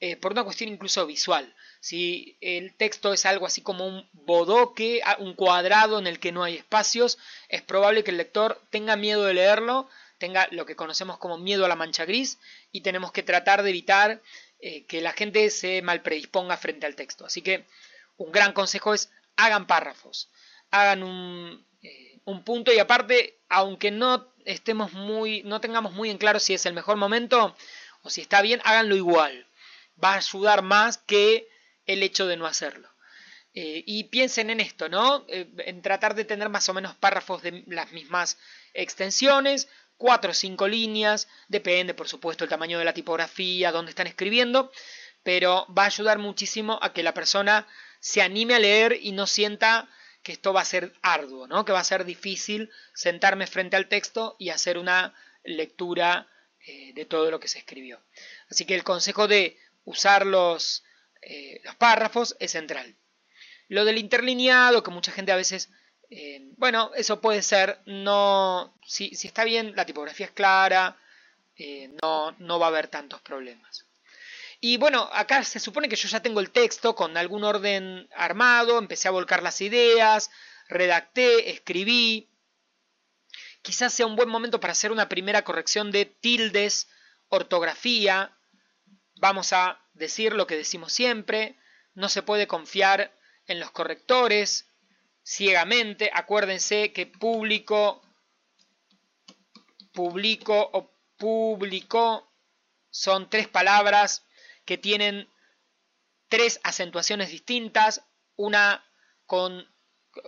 [0.00, 1.54] eh, por una cuestión incluso visual.
[1.78, 6.42] Si el texto es algo así como un bodoque, un cuadrado en el que no
[6.42, 9.88] hay espacios, es probable que el lector tenga miedo de leerlo,
[10.18, 12.38] tenga lo que conocemos como miedo a la mancha gris,
[12.72, 14.20] y tenemos que tratar de evitar
[14.58, 17.24] eh, que la gente se mal predisponga frente al texto.
[17.24, 17.66] Así que
[18.16, 20.30] un gran consejo es hagan párrafos,
[20.70, 21.02] hagan
[21.82, 26.54] eh, un, punto y aparte, aunque no estemos muy, no tengamos muy en claro si
[26.54, 27.56] es el mejor momento
[28.02, 29.46] o si está bien, háganlo igual.
[30.02, 31.48] Va a ayudar más que
[31.86, 32.88] el hecho de no hacerlo.
[33.56, 35.24] Eh, y piensen en esto, ¿no?
[35.28, 38.36] Eh, en tratar de tener más o menos párrafos de las mismas
[38.72, 44.08] extensiones, cuatro o cinco líneas, depende por supuesto el tamaño de la tipografía, dónde están
[44.08, 44.72] escribiendo,
[45.22, 47.66] pero va a ayudar muchísimo a que la persona
[48.04, 49.88] se anime a leer y no sienta
[50.22, 51.64] que esto va a ser arduo, ¿no?
[51.64, 56.28] que va a ser difícil sentarme frente al texto y hacer una lectura
[56.66, 57.98] eh, de todo lo que se escribió.
[58.50, 60.84] Así que el consejo de usar los,
[61.22, 62.94] eh, los párrafos es central.
[63.68, 65.70] Lo del interlineado, que mucha gente a veces,
[66.10, 70.98] eh, bueno, eso puede ser, no, si, está bien, la tipografía es clara,
[72.02, 73.83] no, no va a haber tantos problemas.
[74.66, 78.78] Y bueno, acá se supone que yo ya tengo el texto con algún orden armado,
[78.78, 80.30] empecé a volcar las ideas,
[80.68, 82.30] redacté, escribí.
[83.60, 86.88] Quizás sea un buen momento para hacer una primera corrección de tildes,
[87.28, 88.38] ortografía.
[89.16, 91.58] Vamos a decir lo que decimos siempre.
[91.92, 93.14] No se puede confiar
[93.46, 94.66] en los correctores
[95.22, 96.10] ciegamente.
[96.14, 98.00] Acuérdense que público,
[99.92, 102.32] publico o público
[102.88, 104.24] son tres palabras
[104.64, 105.28] que tienen
[106.28, 108.02] tres acentuaciones distintas,
[108.36, 108.84] una
[109.26, 109.68] con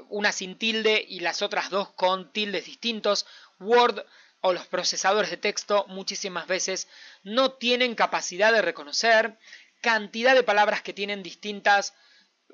[0.09, 3.27] una sin tilde y las otras dos con tildes distintos.
[3.61, 4.05] Word
[4.41, 6.89] o los procesadores de texto muchísimas veces
[7.23, 9.39] no tienen capacidad de reconocer
[9.81, 11.95] cantidad de palabras que tienen distintas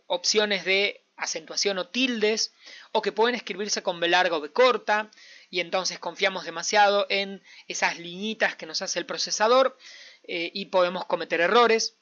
[0.06, 2.52] opciones de acentuación o tildes
[2.92, 5.10] o que pueden escribirse con B larga o B corta
[5.50, 9.76] y entonces confiamos demasiado en esas liñitas que nos hace el procesador
[10.24, 11.96] eh, y podemos cometer errores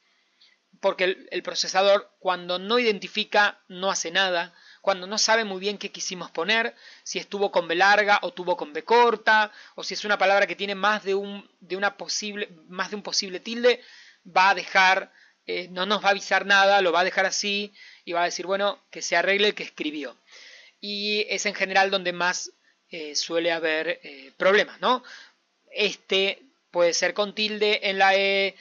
[0.81, 5.93] porque el, procesador cuando no identifica no hace nada, cuando no sabe muy bien qué
[5.93, 10.05] quisimos poner, si estuvo con B larga o tuvo con B corta, o si es
[10.05, 13.83] una palabra que tiene más de un, de una posible, más de un posible tilde,
[14.27, 15.13] va a dejar,
[15.47, 18.27] eh, no nos va a avisar nada, lo va a dejar así y va a
[18.27, 20.17] decir, bueno, que se arregle el que escribió.
[20.81, 22.53] Y es en general donde más
[22.89, 24.01] eh, suele haber
[24.39, 25.05] problemas, ¿no?
[25.71, 28.57] Este puede ser con tilde en la E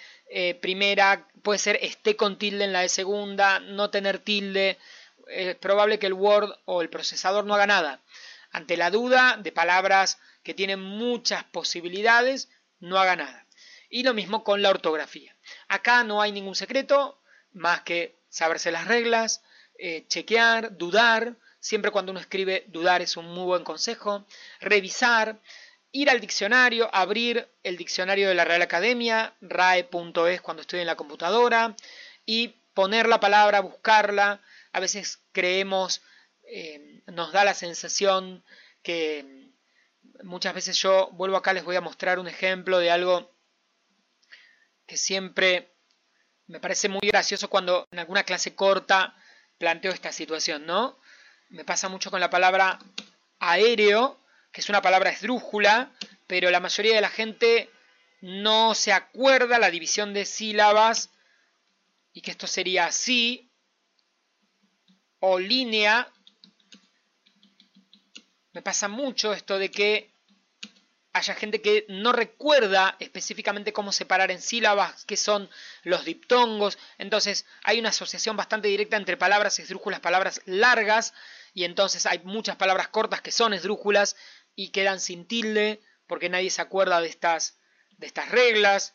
[0.62, 4.78] primera, puede ser este con tilde en la E segunda, no tener tilde
[5.30, 8.02] es probable que el Word o el procesador no haga nada.
[8.52, 12.50] Ante la duda de palabras que tienen muchas posibilidades,
[12.80, 13.46] no haga nada.
[13.90, 15.36] Y lo mismo con la ortografía.
[15.68, 17.20] Acá no hay ningún secreto
[17.54, 19.44] más que saberse las reglas,
[19.78, 21.36] eh, chequear, dudar.
[21.60, 24.26] Siempre cuando uno escribe, dudar es un muy buen consejo.
[24.60, 25.40] Revisar,
[25.92, 30.96] ir al diccionario, abrir el diccionario de la Real Academia, rae.es cuando estoy en la
[30.96, 31.76] computadora,
[32.26, 36.02] y poner la palabra, buscarla, a veces creemos,
[36.44, 38.44] eh, nos da la sensación
[38.84, 39.50] que
[40.24, 43.32] muchas veces yo vuelvo acá, les voy a mostrar un ejemplo de algo
[44.86, 45.74] que siempre
[46.48, 49.16] me parece muy gracioso cuando en alguna clase corta
[49.58, 50.98] planteo esta situación, ¿no?
[51.50, 52.80] Me pasa mucho con la palabra
[53.40, 54.19] aéreo,
[54.52, 55.92] que es una palabra esdrújula,
[56.28, 57.70] pero la mayoría de la gente
[58.22, 61.10] no se acuerda la división de sílabas
[62.14, 63.50] y que esto sería así,
[65.20, 66.12] o línea,
[68.54, 70.12] me pasa mucho esto de que
[71.14, 75.50] haya gente que no recuerda específicamente cómo separar en sílabas, qué son
[75.84, 76.78] los diptongos.
[76.98, 81.14] Entonces hay una asociación bastante directa entre palabras esdrújulas, palabras largas,
[81.54, 84.16] y entonces hay muchas palabras cortas que son esdrújulas
[84.60, 87.62] y quedan sin tilde porque nadie se acuerda de estas,
[87.98, 88.94] de estas reglas.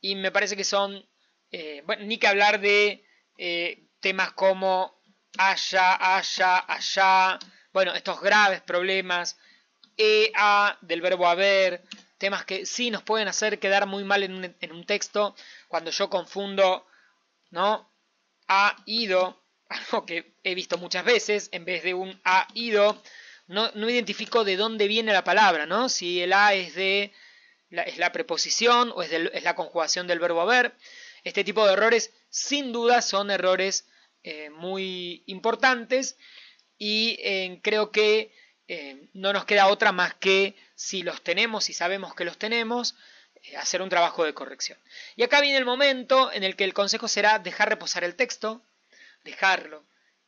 [0.00, 1.04] Y me parece que son,
[1.50, 3.04] eh, bueno, ni que hablar de
[3.38, 5.02] eh, temas como
[5.36, 7.40] allá, allá, allá.
[7.72, 9.36] Bueno, estos graves problemas.
[9.96, 11.82] E, a del verbo haber.
[12.18, 15.34] Temas que sí nos pueden hacer quedar muy mal en un, en un texto.
[15.66, 16.86] Cuando yo confundo,
[17.50, 17.90] ¿no?
[18.46, 19.42] Ha ido.
[19.68, 21.48] Algo que he visto muchas veces.
[21.50, 23.02] En vez de un ha ido.
[23.48, 25.88] No, no identifico de dónde viene la palabra, ¿no?
[25.88, 27.12] Si el a es de.
[27.70, 30.74] La, es la preposición o es, es la conjugación del verbo haber.
[31.24, 33.86] Este tipo de errores, sin duda, son errores
[34.24, 36.18] eh, muy importantes
[36.76, 38.34] y eh, creo que
[38.66, 42.94] eh, no nos queda otra más que si los tenemos y sabemos que los tenemos,
[43.56, 44.78] hacer un trabajo de corrección.
[45.16, 48.60] Y acá viene el momento en el que el consejo será dejar reposar el texto,
[49.24, 49.82] dejarlo,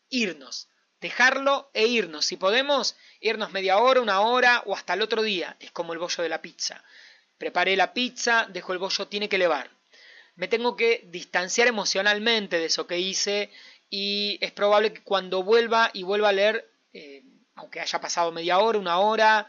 [0.08, 0.69] irnos,
[1.00, 2.26] dejarlo e irnos.
[2.26, 5.56] Si podemos, irnos media hora, una hora o hasta el otro día.
[5.60, 6.82] Es como el bollo de la pizza.
[7.38, 9.70] Preparé la pizza, dejo el bollo, tiene que elevar.
[10.36, 13.50] Me tengo que distanciar emocionalmente de eso que hice
[13.88, 17.24] y es probable que cuando vuelva y vuelva a leer, eh,
[17.56, 19.48] aunque haya pasado media hora, una hora,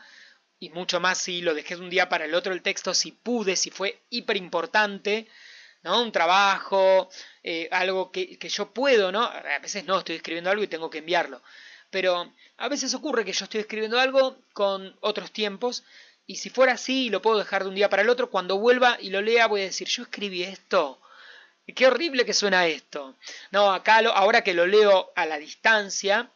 [0.60, 3.12] y mucho más si lo dejé de un día para el otro el texto, si
[3.12, 5.28] pude, si fue hiper importante,
[5.84, 7.10] Un trabajo,
[7.44, 9.24] eh, algo que, que, yo puedo, ¿no?
[9.24, 11.42] A veces no, estoy escribiendo algo y tengo que enviarlo.
[11.90, 15.84] Pero a veces ocurre que yo estoy escribiendo algo con otros tiempos,
[16.28, 18.98] y si fuera así, lo puedo dejar de un día para el otro, cuando vuelva
[19.02, 21.02] y lo lea voy a decir, yo escribí esto,
[21.76, 23.16] Qué horrible que suena esto.
[23.52, 26.32] No, acá ahora que lo leo a la distancia,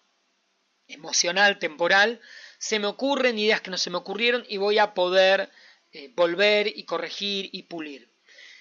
[0.88, 2.22] emocional, temporal,
[2.58, 5.50] se me ocurren ideas que no se me ocurrieron y voy a poder
[5.92, 8.15] eh, volver y corregir y pulir.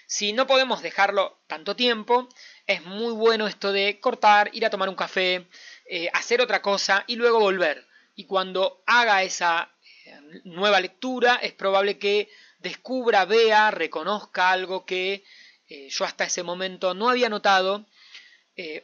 [0.06, 2.28] Si no podemos dejarlo tanto tiempo,
[2.66, 5.48] es muy bueno esto de cortar, ir a tomar un café,
[5.86, 7.86] eh, hacer otra cosa y luego volver.
[8.14, 9.74] Y cuando haga esa
[10.04, 12.28] eh, nueva lectura, es probable que
[12.58, 15.24] descubra, vea, reconozca algo que
[15.68, 17.86] eh, yo hasta ese momento no había notado,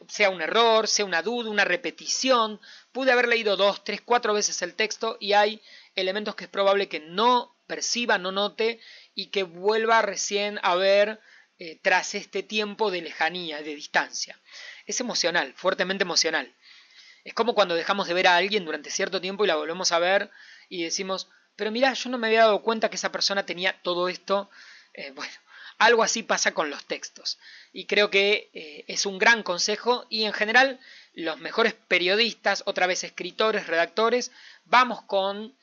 [0.09, 2.59] sea un error, sea una duda, una repetición.
[2.91, 5.61] Pude haber leído dos, tres, cuatro veces el texto y hay
[5.95, 8.81] elementos que es probable que no perciba, no note
[9.15, 11.21] y que vuelva recién a ver
[11.57, 14.37] eh, tras este tiempo de lejanía, de distancia.
[14.85, 16.53] Es emocional, fuertemente emocional.
[17.23, 19.99] Es como cuando dejamos de ver a alguien durante cierto tiempo y la volvemos a
[19.99, 20.29] ver
[20.67, 24.09] y decimos, pero mira, yo no me había dado cuenta que esa persona tenía todo
[24.09, 24.49] esto.
[25.15, 25.33] bueno,
[25.81, 27.39] algo así pasa con los textos.
[27.73, 30.79] Y creo que eh, es un gran consejo y en general
[31.13, 34.31] los mejores periodistas, otra vez escritores, redactores,
[34.65, 35.55] vamos con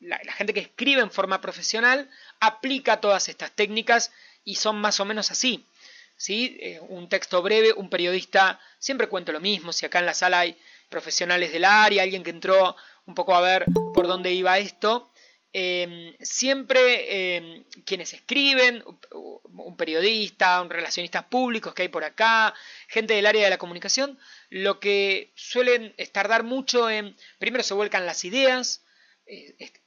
[0.00, 4.12] la, gente que escribe en forma profesional, aplica todas estas técnicas
[4.44, 5.66] y son más o menos así.
[6.16, 6.56] ¿sí?
[6.60, 10.40] Eh, un texto breve, un periodista, siempre cuento lo mismo, si acá en la sala
[10.40, 10.56] hay
[10.88, 12.76] profesionales del área, alguien que entró
[13.06, 15.10] un poco a ver por dónde iba esto,
[15.58, 22.52] Em, siempre em, quienes escriben, un periodista, un relacionistas públicos que hay por acá,
[22.88, 24.18] gente del área de la comunicación,
[24.50, 28.84] lo que suelen tardar mucho en, primero se vuelcan las ideas,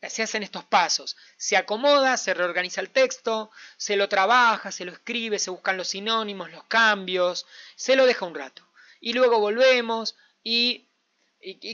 [0.10, 4.92] se hacen estos pasos, se acomoda, se reorganiza el texto, se lo trabaja, se lo
[4.92, 8.68] escribe, se buscan los sinónimos, los cambios, se lo deja un rato.
[9.00, 10.88] Y luego volvemos y,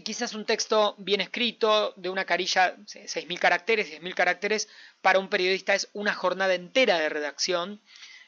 [0.04, 4.70] quizás un texto bien escrito, de una carilla, 6.000 caracteres, 10.000 caracteres,
[5.02, 7.82] para un periodista es una jornada entera de redacción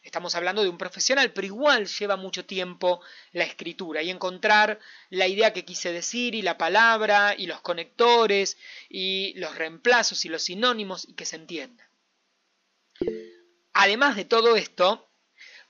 [0.07, 3.01] Estamos hablando de un profesional, pero igual lleva mucho tiempo
[3.33, 4.79] la escritura y encontrar
[5.09, 10.29] la idea que quise decir y la palabra y los conectores y los reemplazos y
[10.29, 11.89] los sinónimos y que se entienda.
[13.73, 15.09] Además de todo esto,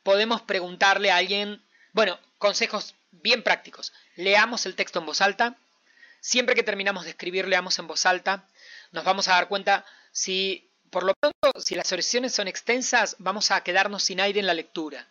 [0.03, 3.91] podemos preguntarle a alguien, bueno, consejos bien prácticos.
[4.15, 5.57] Leamos el texto en voz alta.
[6.19, 8.47] Siempre que terminamos de escribir, leamos en voz alta.
[8.91, 13.51] Nos vamos a dar cuenta si por lo pronto, si las oraciones son extensas, vamos
[13.51, 15.07] a quedarnos sin aire en la lectura.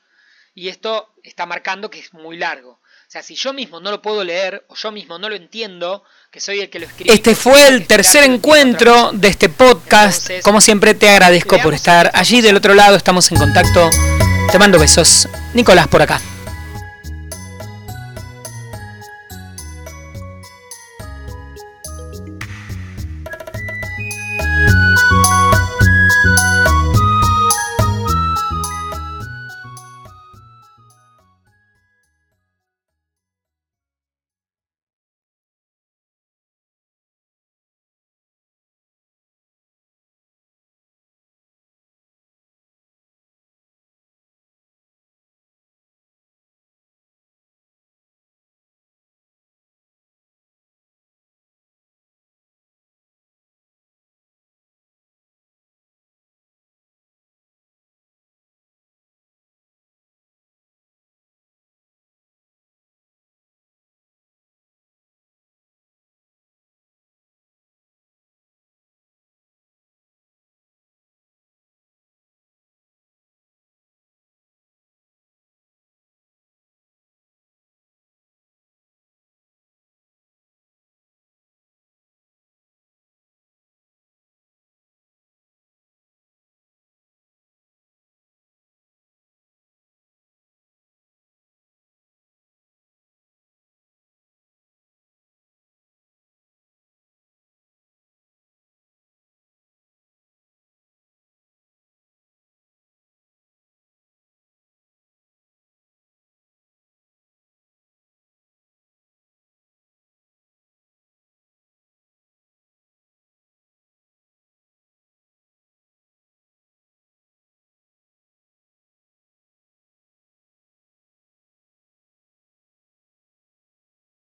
[0.54, 2.70] Y esto está marcando que es muy largo.
[2.70, 6.02] O sea, si yo mismo no lo puedo leer o yo mismo no lo entiendo,
[6.30, 7.14] que soy el que lo escribe.
[7.14, 10.30] Este fue el tercer encuentro de este podcast.
[10.42, 12.96] Como siempre te agradezco por estar allí del otro lado.
[12.96, 13.90] Estamos en contacto.
[14.50, 15.28] Te mando besos.
[15.54, 16.20] Nicolás por acá.